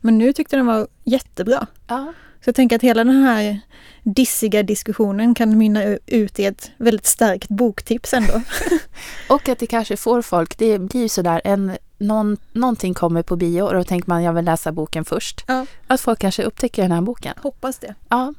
[0.00, 1.66] Men nu tyckte den var jättebra.
[1.88, 2.12] Ja.
[2.44, 3.60] Så jag tänker att hela den här
[4.02, 8.42] dissiga diskussionen kan mynna ut i ett väldigt starkt boktips ändå.
[9.28, 13.62] Och att det kanske får folk, det blir sådär, en, någon, någonting kommer på bio
[13.62, 15.44] och då tänker man jag vill läsa boken först.
[15.46, 15.66] Ja.
[15.86, 17.34] Att folk kanske upptäcker den här boken.
[17.42, 17.94] Hoppas det.
[18.08, 18.34] Ja.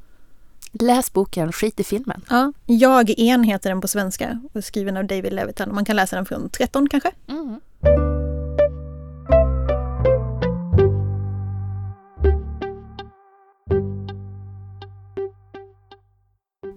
[0.71, 2.21] Läs boken, skit i filmen.
[2.29, 2.53] Ja.
[2.65, 5.75] Jag en heter den på svenska och skriven av David Levitan.
[5.75, 7.11] Man kan läsa den från 13 kanske.
[7.27, 7.59] Mm.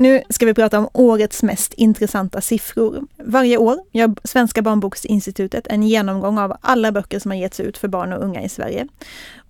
[0.02, 3.06] Nu ska vi prata om årets mest intressanta siffror.
[3.16, 7.88] Varje år gör Svenska barnboksinstitutet en genomgång av alla böcker som har getts ut för
[7.88, 8.88] barn och unga i Sverige.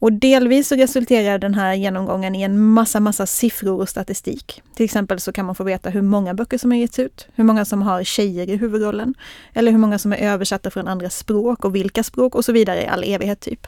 [0.02, 4.62] Och delvis så resulterar den här genomgången i en massa, massa siffror och statistik.
[4.74, 7.44] Till exempel så kan man få veta hur många böcker som har getts ut, hur
[7.44, 9.14] många som har tjejer i huvudrollen,
[9.54, 12.82] eller hur många som är översatta från andra språk och vilka språk och så vidare
[12.82, 13.66] i all evighet typ.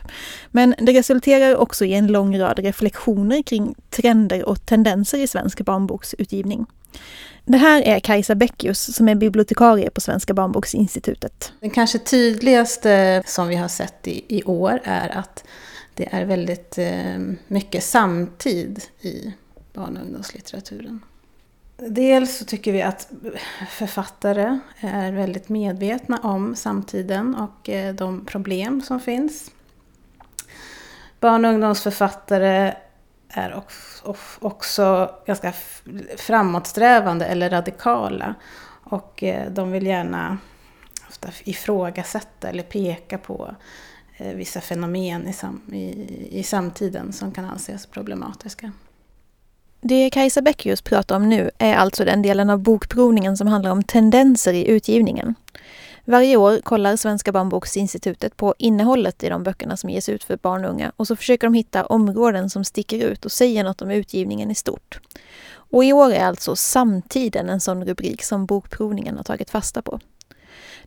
[0.50, 5.60] Men det resulterar också i en lång rad reflektioner kring trender och tendenser i svensk
[5.60, 6.66] barnboksutgivning.
[7.44, 11.52] Det här är Kajsa Bäckius som är bibliotekarie på Svenska barnboksinstitutet.
[11.60, 15.44] Den kanske tydligaste som vi har sett i, i år är att
[15.94, 19.34] det är väldigt eh, mycket samtid i
[19.72, 21.00] barn och ungdomslitteraturen.
[21.76, 23.12] Dels så tycker vi att
[23.68, 29.50] författare är väldigt medvetna om samtiden och eh, de problem som finns.
[31.20, 32.74] Barn och ungdomsförfattare
[33.28, 33.62] är
[34.40, 35.52] också, ganska
[36.16, 38.34] framåtsträvande eller radikala.
[38.84, 40.38] Och eh, de vill gärna
[41.08, 43.54] ofta ifrågasätta eller peka på
[44.16, 48.72] Eh, vissa fenomen i, sam, i, i samtiden som kan anses problematiska.
[49.80, 53.82] Det Kajsa Beckius pratar om nu är alltså den delen av bokprovningen som handlar om
[53.82, 55.34] tendenser i utgivningen.
[56.04, 60.64] Varje år kollar Svenska barnboksinstitutet på innehållet i de böckerna som ges ut för barn
[60.64, 63.90] och unga och så försöker de hitta områden som sticker ut och säger något om
[63.90, 65.00] utgivningen i stort.
[65.54, 70.00] Och i år är alltså samtiden en sån rubrik som bokprovningen har tagit fasta på.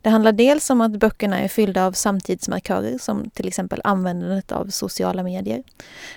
[0.07, 4.65] Det handlar dels om att böckerna är fyllda av samtidsmarkörer som till exempel användandet av
[4.65, 5.63] sociala medier.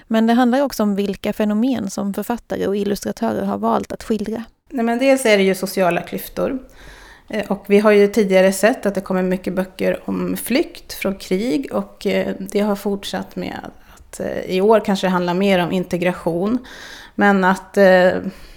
[0.06, 4.44] Men det handlar också om vilka fenomen som författare och illustratörer har valt att skildra.
[4.68, 6.58] Nej, men dels är det ju sociala klyftor.
[7.28, 11.14] Eh, och vi har ju tidigare sett att det kommer mycket böcker om flykt från
[11.14, 13.60] krig och eh, det har fortsatt med
[13.94, 16.58] att eh, i år kanske det handlar mer om integration.
[17.14, 17.74] Men att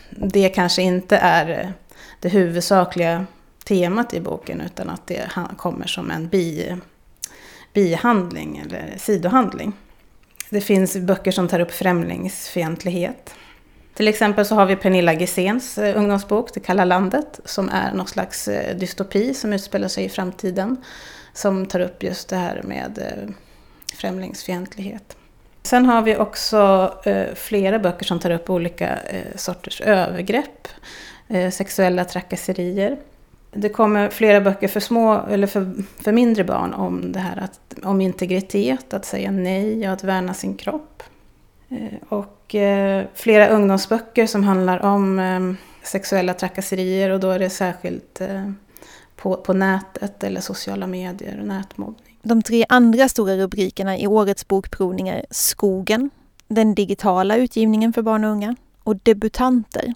[0.10, 1.74] det kanske inte är
[2.20, 3.26] det huvudsakliga
[3.64, 6.76] temat i boken utan att det kommer som en bi,
[7.74, 9.74] bihandling eller sidohandling.
[10.50, 13.36] Det finns böcker som tar upp främlingsfientlighet.
[13.94, 18.08] Till exempel så har vi Pernilla Gesens eh, ungdomsbok Det kalla landet som är någon
[18.08, 20.78] slags eh, dystopi som utspelar sig i framtiden.
[21.34, 23.34] Som tar upp just det här med eh,
[23.96, 25.18] främlingsfientlighet.
[25.64, 26.92] Sen har vi också
[27.36, 29.00] flera böcker som tar upp olika
[29.36, 30.68] sorters övergrepp,
[31.52, 32.98] sexuella trakasserier.
[33.54, 37.86] Det kommer flera böcker för små eller för, för mindre barn om det här att,
[37.86, 41.04] om integritet, att säga nej och att värna sin kropp.
[41.70, 47.50] Eh, och eh, flera ungdomsböcker som handlar om eh, sexuella trakasserier och då är det
[47.50, 48.22] särskilt
[49.16, 52.18] på, på nätet eller sociala medier och nätmobbning.
[52.22, 56.10] De tre andra stora rubrikerna i årets bokprovning är Skogen,
[56.48, 59.94] den digitala utgivningen för barn och unga och Debutanter,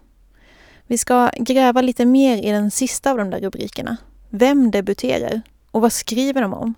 [0.88, 3.98] vi ska gräva lite mer i den sista av de där rubrikerna.
[4.30, 5.42] Vem debuterar?
[5.72, 6.74] Och vad skriver de om?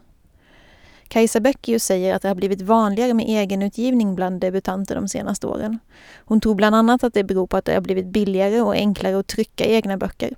[1.07, 5.79] Kajsa Böckius säger att det har blivit vanligare med egenutgivning bland debutanter de senaste åren.
[6.25, 9.19] Hon tror bland annat att det beror på att det har blivit billigare och enklare
[9.19, 10.35] att trycka egna böcker.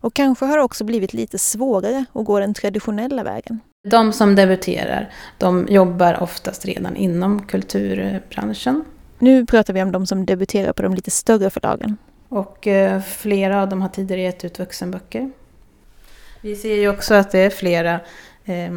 [0.00, 3.60] Och kanske har det också blivit lite svårare att gå den traditionella vägen.
[3.88, 8.84] De som debuterar, de jobbar oftast redan inom kulturbranschen.
[9.18, 11.96] Nu pratar vi om de som debuterar på de lite större förlagen.
[12.28, 15.30] Och eh, flera av dem har tidigare gett ut vuxenböcker.
[16.40, 18.00] Vi ser ju också att det är flera
[18.44, 18.72] eh,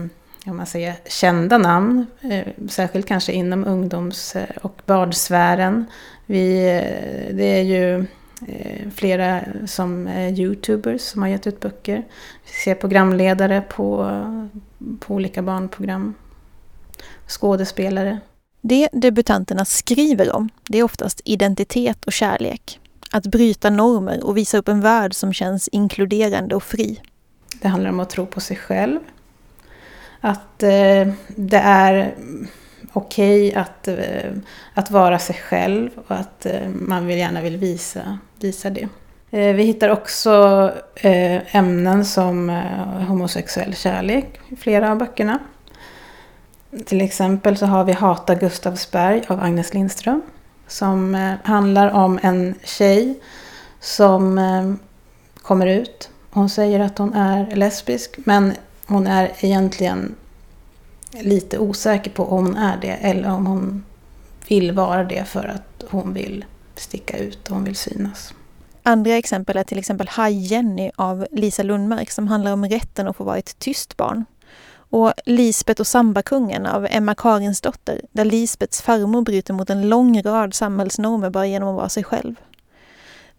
[0.46, 5.86] om man säger, kända namn, eh, särskilt kanske inom ungdoms och barnsfären.
[6.26, 6.62] Vi,
[7.34, 8.06] det är ju
[8.96, 12.04] flera som är youtubers som har gett ut böcker.
[12.46, 14.10] Vi ser programledare på,
[15.00, 16.14] på olika barnprogram.
[17.28, 18.20] Skådespelare.
[18.62, 22.80] Det debutanterna skriver om, det är oftast identitet och kärlek.
[23.12, 27.02] Att bryta normer och visa upp en värld som känns inkluderande och fri.
[27.62, 29.00] Det handlar om att tro på sig själv.
[30.22, 32.15] Att eh, det är
[32.93, 34.32] okej okay att, eh,
[34.74, 38.88] att vara sig själv och att eh, man vill, gärna vill visa, visa det.
[39.32, 45.39] Eh, vi hittar också eh, ämnen som eh, homosexuell kärlek i flera av böckerna.
[46.86, 50.22] Till exempel så har vi Hata Gustavsberg av Agnes Lindström
[50.69, 53.19] som eh, handlar om en tjej
[53.79, 54.73] som eh,
[55.41, 56.10] kommer ut.
[56.29, 58.53] Hon säger att hon är lesbisk men
[58.86, 60.15] hon är egentligen
[61.12, 63.84] lite osäker på om hon är det eller om hon
[64.47, 68.34] vill vara det för att hon vill sticka ut och hon vill synas.
[68.84, 73.23] Andra exempel är till exempel Haj-Jenny av Lisa Lundmark som handlar om rätten att få
[73.23, 74.25] vara ett tyst barn.
[74.89, 80.54] Och Lisbet och sambakungen av Emma Karinsdotter, där Lisbets farmor bryter mot en lång rad
[80.54, 82.36] samhällsnormer bara genom att vara sig själv.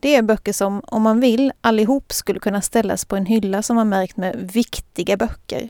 [0.01, 3.77] Det är böcker som, om man vill, allihop skulle kunna ställas på en hylla som
[3.77, 5.69] var märkt med viktiga böcker.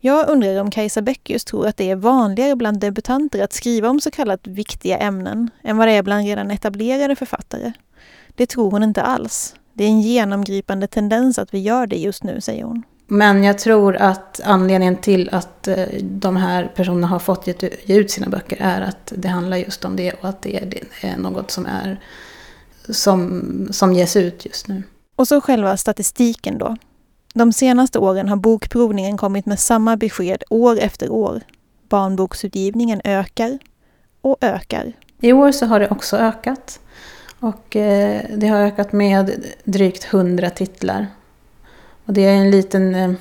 [0.00, 4.00] Jag undrar om Kajsa Beckius tror att det är vanligare bland debutanter att skriva om
[4.00, 7.72] så kallat viktiga ämnen än vad det är bland redan etablerade författare.
[8.34, 9.54] Det tror hon inte alls.
[9.74, 12.82] Det är en genomgripande tendens att vi gör det just nu, säger hon.
[13.12, 18.10] Men jag tror att anledningen till att eh, de här personerna har fått ge ut
[18.10, 21.66] sina böcker är att det handlar just om det och att det är något som,
[21.66, 22.00] är,
[22.88, 24.82] som, som ges ut just nu.
[25.16, 26.76] Och så själva statistiken då.
[27.34, 31.40] De senaste åren har Bokprovningen kommit med samma besked år efter år.
[31.88, 33.58] Barnboksutgivningen ökar
[34.20, 34.92] och ökar.
[35.20, 36.80] I år så har det också ökat.
[37.40, 41.06] Och eh, det har ökat med drygt 100 titlar
[42.06, 43.12] och det är en liten eh,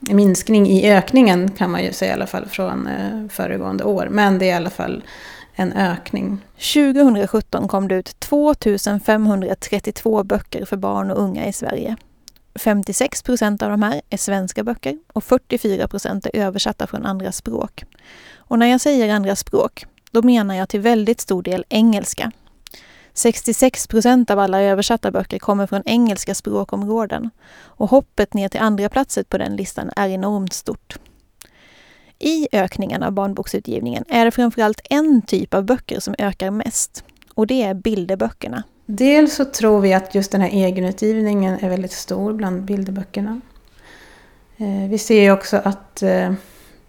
[0.00, 4.08] minskning i ökningen kan man ju säga i alla fall från eh, föregående år.
[4.10, 5.04] Men det är i alla fall
[5.54, 6.38] en ökning.
[6.74, 11.96] 2017 kom det ut 2532 böcker för barn och unga i Sverige.
[12.54, 17.32] 56 procent av de här är svenska böcker och 44 procent är översatta från andra
[17.32, 17.84] språk.
[18.36, 22.32] Och när jag säger andra språk, då menar jag till väldigt stor del engelska.
[23.20, 27.30] 66 procent av alla översatta böcker kommer från engelska språkområden
[27.62, 30.98] och hoppet ner till andra platset på den listan är enormt stort.
[32.18, 37.04] I ökningen av barnboksutgivningen är det framförallt en typ av böcker som ökar mest
[37.34, 38.62] och det är bilderböckerna.
[38.86, 43.40] Dels så tror vi att just den här egenutgivningen är väldigt stor bland bilderböckerna.
[44.56, 46.32] Eh, vi ser också att eh,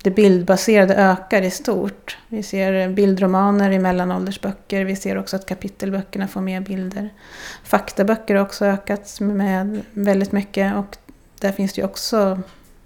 [0.04, 2.18] det bildbaserade ökar i stort.
[2.28, 4.86] Vi ser bildromaner i mellanåldersböcker.
[4.86, 7.10] Vi ser också att kapitelböckerna får mer bilder.
[7.64, 10.98] Faktaböcker har också ökat med väldigt mycket och
[11.40, 12.40] där finns det ju också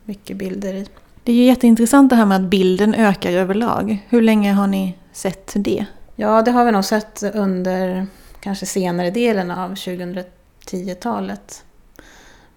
[0.03, 0.87] mycket bilder i.
[1.23, 4.05] Det är ju jätteintressant det här med att bilden ökar överlag.
[4.09, 5.85] Hur länge har ni sett det?
[6.15, 8.07] Ja, det har vi nog sett under
[8.39, 11.63] kanske senare delen av 2010-talet.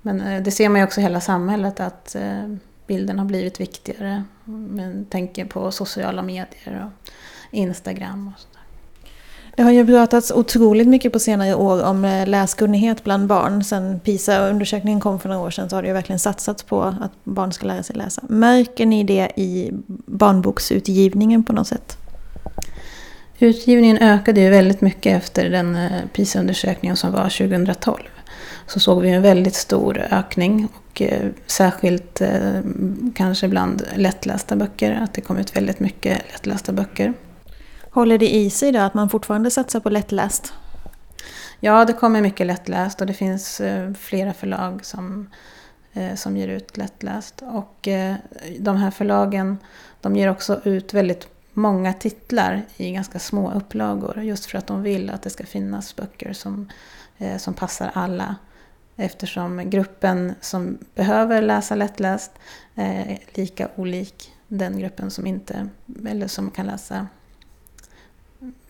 [0.02, 2.54] Men eh, det ser man ju också i hela samhället att eh,
[2.86, 4.24] bilden har blivit viktigare.
[4.48, 7.10] Man tänker på sociala medier och
[7.50, 8.58] Instagram och sådär.
[9.56, 13.64] Det har ju pratats otroligt mycket på senare år om eh, läskunnighet bland barn.
[13.64, 17.24] Sen PISA-undersökningen kom för några år sedan så har det ju verkligen satsats på att
[17.24, 18.22] barn ska lära sig läsa.
[18.28, 19.70] Märker ni det i
[20.06, 21.96] barnboksutgivningen på något sätt?
[23.38, 28.02] Utgivningen ökade ju väldigt mycket efter den eh, PISA-undersökningen som var 2012.
[28.68, 32.60] Så såg vi en väldigt stor ökning och eh, särskilt eh,
[33.14, 37.14] kanske bland lättlästa böcker, att det kom ut väldigt mycket lättlästa böcker.
[37.90, 40.52] Håller det i sig då att man fortfarande satsar på lättläst?
[41.60, 43.60] Ja, det kommer mycket lättläst och det finns
[43.98, 45.30] flera förlag som,
[46.14, 47.42] som ger ut lättläst.
[47.42, 47.88] Och
[48.58, 49.58] de här förlagen
[50.00, 51.28] de ger också ut väldigt
[51.58, 54.22] många titlar i ganska små upplagor.
[54.22, 56.68] Just för att de vill att det ska finnas böcker som,
[57.18, 58.36] eh, som passar alla.
[59.00, 62.30] Eftersom gruppen som behöver läsa lättläst
[62.74, 65.68] är lika olik den gruppen som, inte,
[66.06, 67.06] eller som kan läsa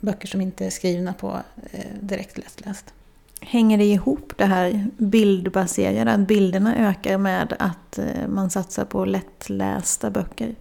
[0.00, 2.94] böcker som inte är skrivna på eh, direkt lättläst.
[3.40, 9.04] Hänger det ihop det här bildbaserade, att bilderna ökar med att eh, man satsar på
[9.04, 10.54] lättlästa böcker?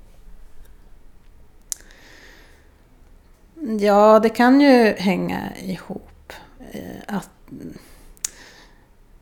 [3.80, 6.34] Ja, det kan ju hänga ihop.
[6.72, 7.30] Eh, att,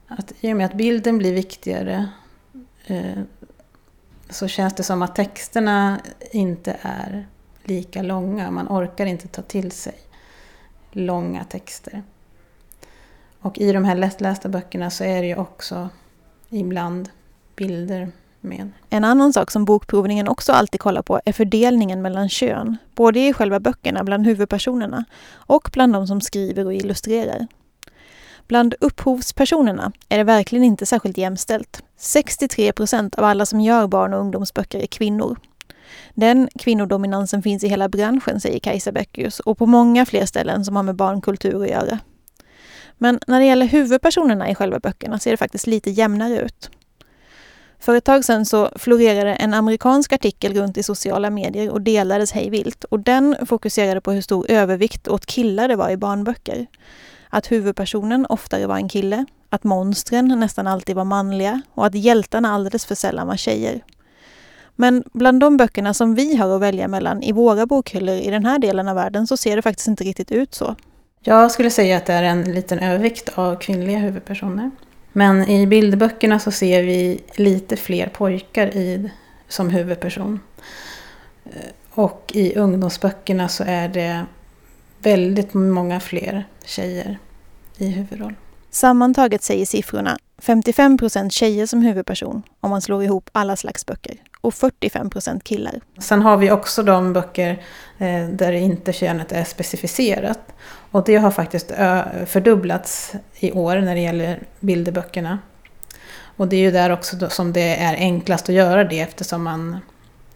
[0.08, 2.10] att I och med att bilden blir viktigare
[2.86, 3.20] eh,
[4.30, 6.00] så känns det som att texterna
[6.32, 7.28] inte är
[7.64, 8.52] lika långa.
[8.52, 9.96] Man orkar inte ta till sig
[10.92, 12.04] långa texter.
[13.40, 15.90] Och i de här lättlästa böckerna så är det ju också
[16.50, 17.10] ibland
[17.56, 18.72] bilder med.
[18.90, 23.34] En annan sak som bokprovningen också alltid kollar på är fördelningen mellan kön, både i
[23.34, 27.48] själva böckerna bland huvudpersonerna och bland de som skriver och illustrerar.
[28.48, 31.84] Bland upphovspersonerna är det verkligen inte särskilt jämställt.
[31.98, 35.40] 63 procent av alla som gör barn och ungdomsböcker är kvinnor.
[36.14, 40.76] Den kvinnodominansen finns i hela branschen, säger Kajsa Beckius, och på många fler ställen som
[40.76, 42.00] har med barnkultur att göra.
[42.98, 46.70] Men när det gäller huvudpersonerna i själva böckerna ser det faktiskt lite jämnare ut.
[47.80, 52.32] För ett tag sedan så florerade en amerikansk artikel runt i sociala medier och delades
[52.32, 52.84] hej vilt.
[52.84, 56.68] Och den fokuserade på hur stor övervikt åt killar det var i barnböcker.
[57.36, 62.54] Att huvudpersonen oftare var en kille, att monstren nästan alltid var manliga och att hjältarna
[62.54, 63.84] alldeles för sällan var tjejer.
[64.76, 68.46] Men bland de böckerna som vi har att välja mellan i våra bokhyllor i den
[68.46, 70.76] här delen av världen så ser det faktiskt inte riktigt ut så.
[71.22, 74.72] Jag skulle säga att det är en liten övervikt av kvinnliga huvudpersoner.
[75.12, 79.12] Men i bildböckerna så ser vi lite fler pojkar i,
[79.48, 80.40] som huvudperson.
[81.46, 81.52] Eh,
[81.92, 84.26] och i ungdomsböckerna så är det
[85.00, 87.20] väldigt många fler tjejer
[87.78, 88.36] i huvudroll.
[88.70, 94.18] Sammantaget säger siffrorna 55 procent tjejer som huvudperson om man slår ihop alla slags böcker
[94.42, 95.80] och 45 procent killar.
[96.00, 97.64] Sen har vi också de böcker
[97.98, 100.40] eh, där inte könet är specificerat.
[100.92, 101.72] Och det har faktiskt
[102.26, 105.40] fördubblats i år när det gäller bilderböckerna.
[106.38, 109.78] Och det är ju där också som det är enklast att göra det eftersom man,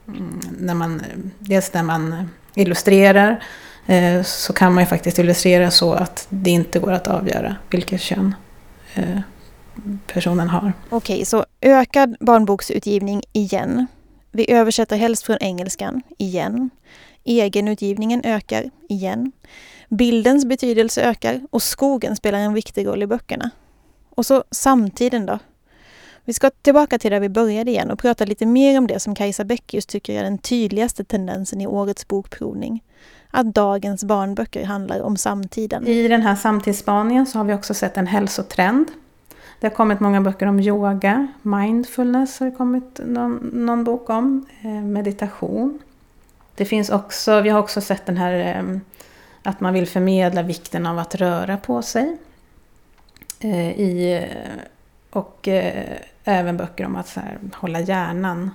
[0.08, 1.02] mm, när man
[1.40, 3.44] dels när man illustrerar
[3.90, 8.02] Eh, så kan man ju faktiskt illustrera så att det inte går att avgöra vilket
[8.02, 8.36] kön
[8.96, 9.20] eh,
[10.08, 10.74] personen har.
[10.90, 13.88] Okej, så ökad barnboksutgivning igen.
[14.32, 16.70] Vi översätter helst från engelskan igen.
[17.24, 19.32] Egenutgivningen ökar igen.
[19.90, 23.50] Bildens betydelse ökar och skogen spelar en viktig roll i böckerna.
[24.10, 25.40] Och så samtiden då?
[26.26, 29.16] Vi ska tillbaka till där vi började igen och prata lite mer om det som
[29.16, 32.84] Kajsa Bäckius tycker är den tydligaste tendensen i årets bokprovning.
[33.32, 35.88] Att dagens barnböcker handlar om samtiden.
[35.88, 38.92] I den här samtidsspaningen så har vi också sett en hälsotrend
[39.60, 44.46] Det har kommit många böcker om yoga, mindfulness har det kommit någon, någon bok om,
[44.62, 45.80] eh, meditation.
[46.56, 48.78] Det finns också, vi har också sett den här eh,
[49.44, 52.18] att man vill förmedla vikten av att röra på sig.
[53.40, 54.28] Eh, I,
[55.10, 55.48] och
[56.24, 58.52] även böcker om att så här, hålla hjärnan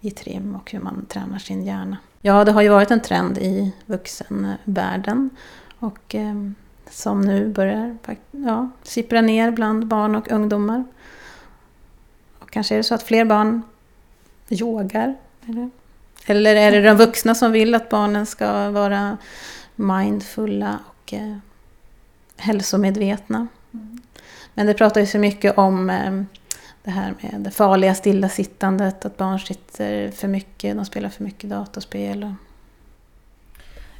[0.00, 1.96] i trim och hur man tränar sin hjärna.
[2.26, 5.30] Ja, det har ju varit en trend i vuxenvärlden
[5.78, 6.34] och eh,
[6.90, 7.96] som nu börjar
[8.30, 10.84] ja, sippra ner bland barn och ungdomar.
[12.38, 13.62] Och kanske är det så att fler barn
[14.48, 15.14] yogar.
[15.46, 15.70] Eller,
[16.26, 19.18] eller är det de vuxna som vill att barnen ska vara
[19.76, 21.36] mindfulla och eh,
[22.36, 23.46] hälsomedvetna?
[23.74, 24.00] Mm.
[24.54, 26.22] Men det pratar ju så mycket om eh,
[26.86, 31.50] det här med det farliga stillasittandet, att barn sitter för mycket, de spelar för mycket
[31.50, 32.34] datorspel.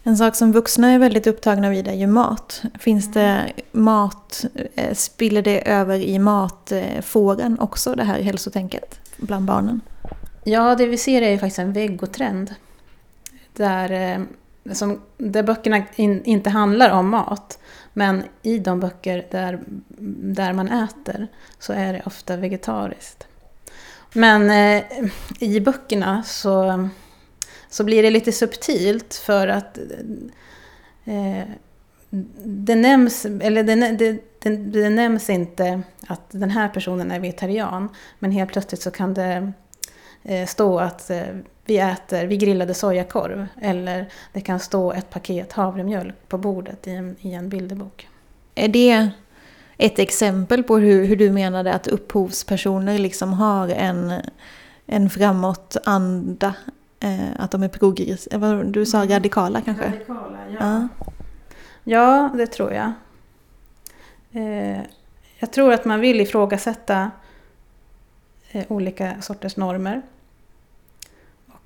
[0.03, 2.63] En sak som vuxna är väldigt upptagna vid är ju mat.
[2.79, 9.81] Finns det mat, eh, spiller det över i matfåren också, det här hälsotänket bland barnen?
[10.45, 12.55] Ja, det vi ser är ju faktiskt en vegotrend.
[13.53, 17.59] Där, eh, som, där böckerna in, inte handlar om mat.
[17.99, 19.61] Men i de böcker där,
[20.35, 21.29] där man äter
[21.59, 23.27] så är det ofta vegetariskt.
[24.13, 24.85] Men eh,
[25.41, 26.89] i böckerna så,
[27.69, 29.79] så blir det lite subtilt för att
[31.05, 31.49] eh,
[32.45, 37.89] det, nämns, eller det, det, det, det nämns inte att den här personen är vegetarian.
[38.19, 39.53] Men helt plötsligt så kan det
[40.23, 41.37] eh, stå att eh,
[41.67, 43.47] vi äter, vi grillade sojakorv.
[43.61, 48.09] Eller det kan stå ett paket havremjölk på bordet i en, i en bilderbok.
[48.55, 49.09] Är det
[49.77, 54.13] ett exempel på hur, hur du menade att upphovspersoner liksom har en,
[54.87, 56.55] en framåt-anda?
[57.01, 58.53] Eh, att de är progressiva?
[58.53, 59.11] Eh, du sa mm.
[59.11, 59.85] radikala kanske?
[59.85, 60.57] Radikala, ja.
[60.61, 60.89] Ja,
[61.85, 62.93] ja det tror jag.
[64.33, 64.81] Eh,
[65.39, 67.11] jag tror att man vill ifrågasätta
[68.51, 70.03] eh, olika sorters normer.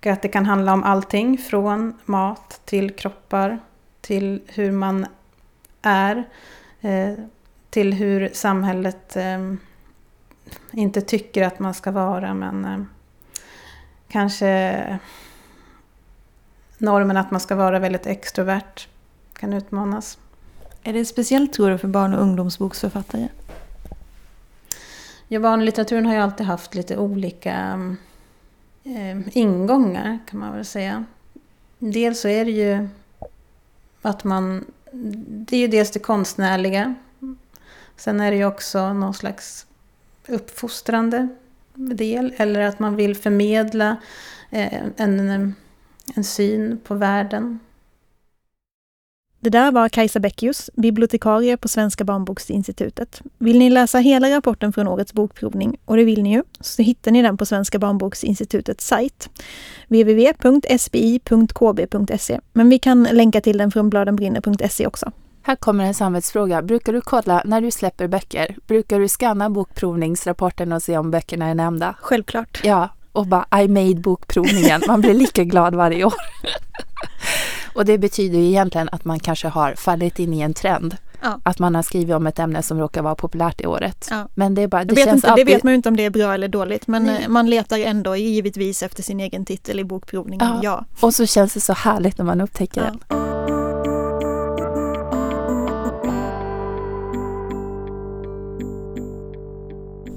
[0.01, 3.59] Och att det kan handla om allting från mat till kroppar
[4.01, 5.07] till hur man
[5.82, 6.24] är.
[6.80, 7.12] Eh,
[7.70, 9.53] till hur samhället eh,
[10.72, 12.82] inte tycker att man ska vara men eh,
[14.09, 14.98] kanske
[16.78, 18.88] normen att man ska vara väldigt extrovert
[19.32, 20.18] kan utmanas.
[20.82, 23.28] Är det speciellt tror du för barn och ungdomsboksförfattare?
[25.28, 27.78] Ja, barnlitteraturen har ju alltid haft lite olika
[28.85, 31.05] eh, ingångar kan man väl säga.
[31.78, 32.89] Dels så är det ju
[34.03, 36.95] att man det är ju dels det konstnärliga.
[37.97, 39.66] Sen är det ju också någon slags
[40.28, 41.28] uppfostrande
[41.74, 42.35] del.
[42.37, 43.97] Eller att man vill förmedla
[44.51, 45.55] eh, en,
[46.14, 47.59] en syn på världen.
[49.43, 53.22] Det där var Kajsa Beckius, bibliotekarie på Svenska barnboksinstitutet.
[53.38, 57.11] Vill ni läsa hela rapporten från årets bokprovning, och det vill ni ju, så hittar
[57.11, 59.30] ni den på Svenska barnboksinstitutets sajt
[59.88, 61.20] www.sbi.kb.se.
[62.53, 65.12] Men vi kan länka till den från bladenbrinner.se också.
[65.43, 66.62] Här kommer en samvetsfråga.
[66.62, 68.57] Brukar du kolla när du släpper böcker?
[68.66, 71.95] Brukar du scanna bokprovningsrapporten och se om böckerna är nämnda?
[72.01, 72.61] Självklart.
[72.64, 74.82] Ja, och bara I made bokprovningen.
[74.86, 76.14] Man blir lika glad varje år.
[77.74, 80.96] Och det betyder ju egentligen att man kanske har fallit in i en trend.
[81.22, 81.40] Ja.
[81.42, 84.08] Att man har skrivit om ett ämne som råkar vara populärt i året.
[84.10, 84.28] Ja.
[84.34, 85.46] Men det är bara, det vet känns inte, alltid...
[85.46, 87.28] Det vet man ju inte om det är bra eller dåligt men Nej.
[87.28, 90.48] man letar ändå givetvis efter sin egen titel i bokprovningen.
[90.48, 90.60] Ja.
[90.62, 90.84] ja.
[91.00, 93.00] Och så känns det så härligt när man upptäcker den.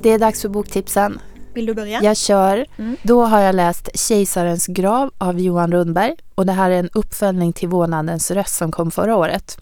[0.01, 1.19] Det är dags för boktipsen.
[1.53, 2.03] Vill du börja?
[2.03, 2.65] Jag kör.
[2.77, 2.97] Mm.
[3.03, 7.53] Då har jag läst Kejsarens grav av Johan Rundberg och det här är en uppföljning
[7.53, 9.57] till Vånadens röst som kom förra året.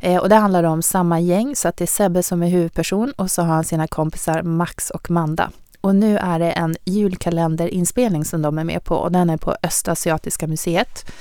[0.00, 3.12] Eh, och det handlar om samma gäng så att det är Sebbe som är huvudperson
[3.16, 5.50] och så har han sina kompisar Max och Manda.
[5.80, 9.56] Och nu är det en julkalenderinspelning som de är med på och den är på
[9.62, 11.12] Östasiatiska museet.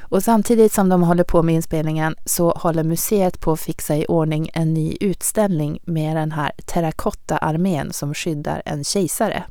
[0.00, 4.06] Och samtidigt som de håller på med inspelningen så håller museet på att fixa i
[4.08, 9.44] ordning en ny utställning med den här terrakotta-armén som skyddar en kejsare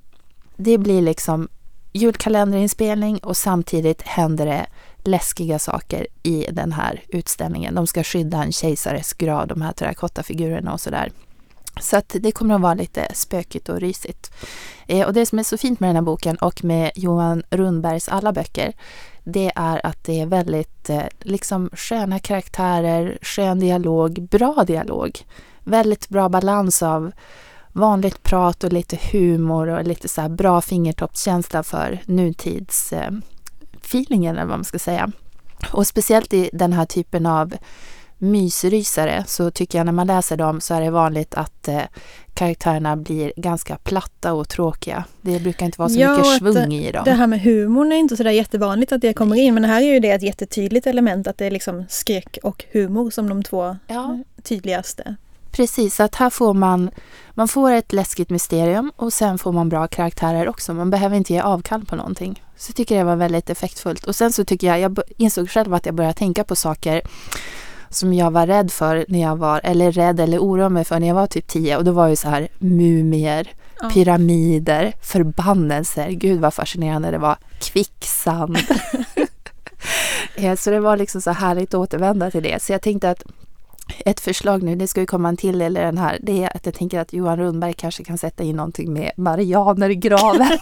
[0.58, 1.48] det blir liksom
[1.94, 4.66] julkalenderinspelning och samtidigt händer det
[5.04, 7.76] läskiga saker i den här utställningen.
[7.76, 11.12] De ska skydda en kejsares grav, de här terrakottafigurerna och sådär.
[11.82, 14.34] Så att det kommer att vara lite spökigt och rysigt.
[14.88, 18.10] Eh, och det som är så fint med den här boken och med Johan Rundbergs
[18.10, 18.74] alla böcker,
[19.24, 25.20] det är att det är väldigt eh, liksom sköna karaktärer, skön dialog, bra dialog.
[25.64, 27.12] Väldigt bra balans av
[27.74, 34.64] vanligt prat och lite humor och lite så bra fingertoppskänsla för nutidsfeelingen eller vad man
[34.66, 35.12] ska säga.
[35.72, 37.54] Och speciellt i den här typen av
[38.18, 41.82] mysrysare så tycker jag när man läser dem så är det vanligt att eh,
[42.34, 45.04] karaktärerna blir ganska platta och tråkiga.
[45.22, 47.02] Det brukar inte vara så Ja, mycket svung i dem.
[47.06, 49.94] Det här med humorn är inte sådär jättevanligt att det kommer in men här är
[49.94, 53.78] ju det ett jättetydligt element att det är liksom skräck och humor som de två
[53.88, 55.16] Ja, tydligaste.
[55.54, 55.96] Precis.
[55.96, 56.90] Så att här får man,
[57.34, 60.74] man får ett läskigt mysterium och sen får man bra karaktärer också.
[60.74, 62.44] Man behöver inte ge avkall på någonting.
[62.58, 64.04] Så jag tycker det var väldigt effektfullt.
[64.04, 67.02] Och sen så tycker jag, jag insåg själv att jag började tänka på saker
[67.90, 71.08] som jag var rädd för när jag var, eller rädd eller oroade mig för när
[71.08, 71.78] jag var typ tio.
[71.78, 73.52] Och då var ju så här mumier,
[73.82, 73.90] Ja.
[73.90, 76.10] pyramider, förbannelser.
[76.10, 77.38] Gud vad fascinerande det var.
[77.60, 78.58] Kvicksand.
[80.36, 82.62] Eh, så det var liksom så härligt att återvända till det.
[82.64, 83.24] Så jag tänkte att
[84.06, 86.66] ett förslag nu, det ska ju komma en till eller den här, det är att
[86.66, 90.60] jag tänker att Johan Rundberg kanske kan sätta in någonting med Marianergraven.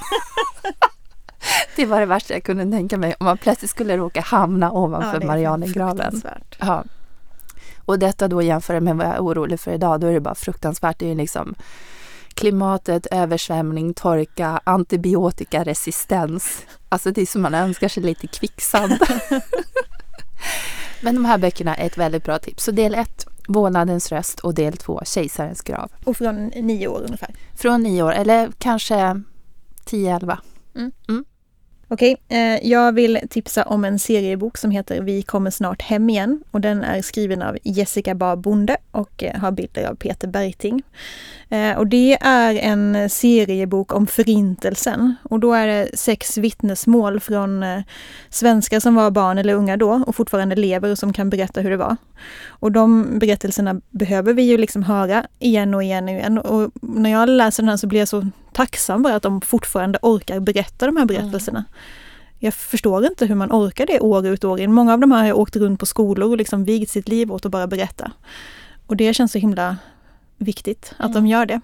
[1.75, 5.19] det var det värsta jag kunde tänka mig, om man plötsligt skulle råka hamna ovanför
[5.19, 6.21] det är Marianergraven.
[6.57, 6.83] Ja.
[7.85, 10.35] Och detta då jämfört med vad jag är orolig för idag, då är det bara
[10.35, 10.99] fruktansvärt.
[10.99, 11.55] Det är ju liksom
[12.33, 16.65] klimatet, översvämning, torka, antibiotikaresistens.
[16.89, 18.91] Alltså det är som man önskar sig lite kvicksand.
[21.01, 22.63] Men de här böckerna är ett väldigt bra tips.
[22.63, 25.91] Så del ett, Vålnadens röst och del två, Kejsarens grav.
[26.03, 27.35] Och från nio år ungefär.
[27.55, 29.21] Från nio år, eller kanske
[29.85, 30.37] 10-11.
[31.93, 36.43] Okej, eh, jag vill tipsa om en seriebok som heter Vi kommer snart hem igen
[36.51, 40.83] och den är skriven av Jessica Bar Bonde och eh, har bilder av Peter Bergting.
[41.49, 47.63] Eh, och det är en seriebok om förintelsen och då är det sex vittnesmål från
[47.63, 47.81] eh,
[48.29, 51.69] svenskar som var barn eller unga då och fortfarande lever och som kan berätta hur
[51.69, 51.97] det var.
[52.47, 57.09] Och de berättelserna behöver vi ju liksom höra igen och igen och igen och när
[57.11, 58.27] jag läser den här så blir jag så
[58.61, 61.65] tacksam bara att de fortfarande orkar berätta de här berättelserna.
[62.39, 64.73] Jag förstår inte hur man orkar det år ut och år in.
[64.73, 67.45] Många av de här har åkt runt på skolor och liksom vigt sitt liv åt
[67.45, 68.11] att bara berätta.
[68.87, 69.77] Och det känns så himla
[70.37, 71.61] viktigt att de gör det.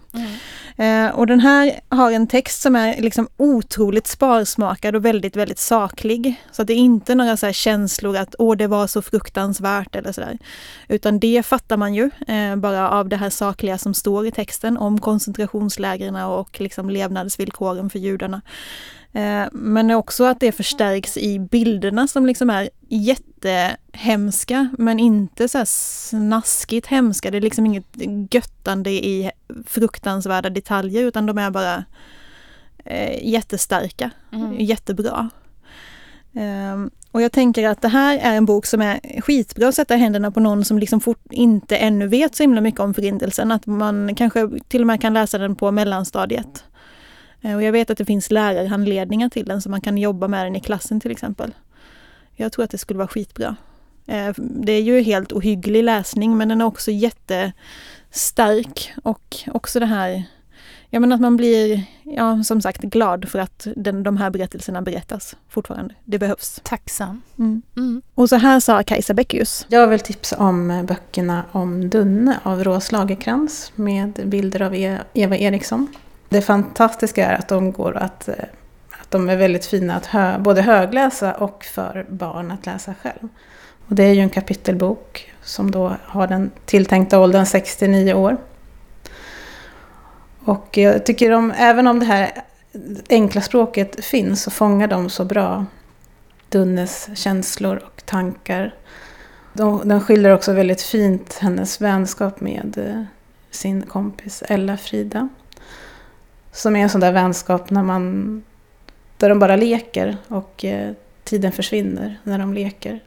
[0.77, 5.59] Eh, och den här har en text som är liksom otroligt sparsmakad och väldigt, väldigt
[5.59, 6.43] saklig.
[6.51, 9.95] Så att det är inte några så här känslor att åh, det var så fruktansvärt
[9.95, 10.37] eller sådär.
[10.87, 14.77] Utan det fattar man ju eh, bara av det här sakliga som står i texten
[14.77, 18.41] om koncentrationslägren och liksom levnadsvillkoren för judarna.
[19.13, 25.63] Eh, men också att det förstärks i bilderna som liksom är jättehemska men inte så
[25.65, 27.31] snaskigt hemska.
[27.31, 27.85] Det är liksom inget
[28.31, 29.31] göttande i
[29.65, 31.85] fruktansvärda detaljer utan de är bara
[32.85, 34.11] eh, jättestarka,
[34.57, 35.29] jättebra.
[36.33, 39.95] Ehm, och jag tänker att det här är en bok som är skitbra att sätta
[39.95, 43.51] i händerna på någon som liksom fort, inte ännu vet så himla mycket om Förintelsen.
[43.51, 46.63] Att man kanske till och med kan läsa den på mellanstadiet.
[47.41, 50.45] Eh, Och jag vet att det finns lärarhandledningar till den så man kan jobba med
[50.45, 51.53] den i klassen till exempel.
[52.35, 53.55] Jag tror att det skulle vara skitbra.
[54.07, 59.85] Eh, Det är ju helt ohygglig läsning men den är också jättestark och också det
[59.85, 60.23] här
[60.89, 64.81] Ja men att man blir, ja som sagt glad för att den, de här berättelserna
[64.81, 65.93] berättas fortfarande.
[66.05, 66.59] Det behövs.
[66.63, 67.21] Tacksam.
[67.39, 67.61] Mm.
[67.77, 68.01] Mm.
[68.15, 69.65] Och så här sa Kajsa Beckius.
[69.69, 75.37] Jag vill tipsa om böckerna om Dunne av Rås Lagerkrans med bilder av E- Eva
[75.37, 75.87] Eriksson.
[76.29, 78.35] Det fantastiska är att de går att, eh,
[78.91, 83.27] att de är väldigt fina att hö, både högläsa och för barn att läsa själv.
[83.87, 88.37] Och det är ju en kapitelbok som då har den tilltänkta åldern 69 år.
[90.45, 92.31] Och jag tycker om, även om det här
[93.09, 95.65] enkla språket finns så fångar de så bra
[96.49, 98.75] Dunnes känslor och tankar.
[99.53, 103.03] De, den skildrar också väldigt fint hennes vänskap med eh,
[103.51, 105.29] sin kompis Ella Frida.
[106.57, 108.43] Som är en sån där vänskap när man,
[109.17, 110.93] där de bara leker och eh,
[111.23, 112.99] tiden försvinner när de leker.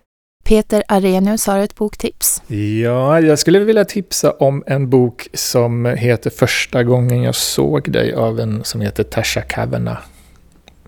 [0.45, 2.43] Peter Arrhenius har ett boktips.
[2.83, 8.15] Ja, jag skulle vilja tipsa om en bok som heter Första gången jag såg dig
[8.15, 10.01] av en som heter Tasha Kavanagh.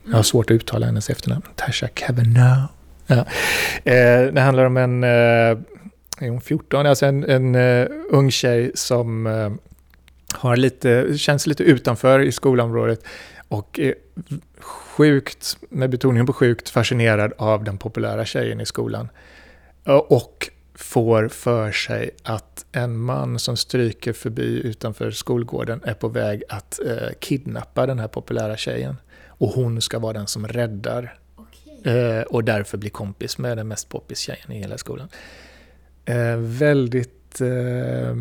[0.05, 1.43] Jag har svårt att uttala hennes efternamn.
[1.57, 2.65] Tasha Kavanagh.
[3.07, 3.25] Ja.
[3.85, 5.59] Eh, det handlar om en, eh,
[6.19, 9.51] är hon 14, alltså en, en eh, ung tjej som eh,
[10.33, 13.05] har lite, känns lite utanför i skolområdet
[13.49, 13.95] och är
[14.61, 19.09] sjukt, med betoning på sjukt, fascinerad av den populära tjejen i skolan.
[20.09, 26.43] Och får för sig att en man som stryker förbi utanför skolgården är på väg
[26.49, 28.97] att eh, kidnappa den här populära tjejen.
[29.27, 31.19] Och hon ska vara den som räddar.
[31.85, 35.09] Eh, och därför blir kompis med den mest poppis tjejen i hela skolan.
[36.05, 38.17] Eh, väldigt eh,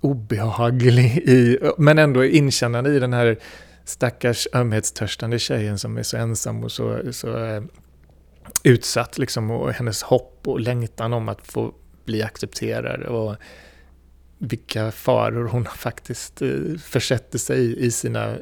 [0.00, 3.38] obehaglig, i, men ändå inkännande i den här
[3.84, 7.62] stackars ömhetstörstande tjejen som är så ensam och så, så eh,
[8.62, 11.74] utsatt liksom, och hennes hopp och längtan om att få
[12.04, 13.36] bli accepterad och
[14.38, 18.36] vilka faror hon faktiskt eh, försätter sig i, i, sina,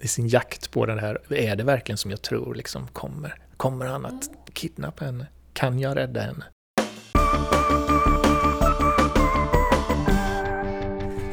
[0.00, 3.34] i sin jakt på den här, är det verkligen som jag tror liksom kommer?
[3.56, 5.26] Kommer han att kidnappa henne?
[5.52, 6.44] Kan jag rädda henne?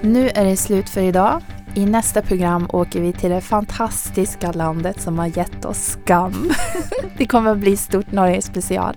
[0.06, 1.42] Nu är det slut för idag.
[1.74, 6.52] I nästa program åker vi till det fantastiska landet som har gett oss skam.
[7.18, 8.96] det kommer att bli stort Norge special.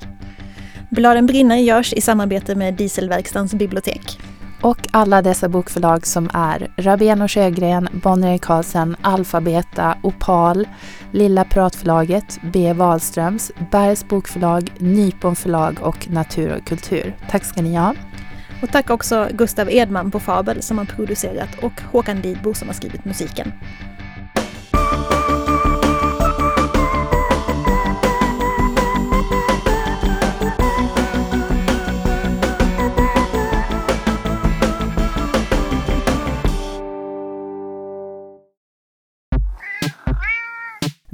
[0.90, 4.20] Bladen brinner görs i samarbete med Dieselverkstans bibliotek.
[4.62, 10.68] Och alla dessa bokförlag som är Rabén och Sjögren, Bonnier Carlsen, Alfabeta, Opal,
[11.12, 12.72] Lilla Pratförlaget, B.
[12.72, 17.16] Wahlströms, Bergs Bokförlag, Nypon förlag och Natur och kultur.
[17.30, 17.94] Tack ska ni ha.
[18.62, 22.74] Och tack också Gustav Edman på Fabel som har producerat och Håkan Lidbo som har
[22.74, 23.52] skrivit musiken.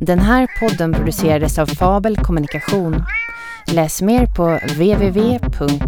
[0.06, 3.04] Den här podden producerades av Fabel Kommunikation.
[3.72, 5.82] Läs mer på www.fabel.se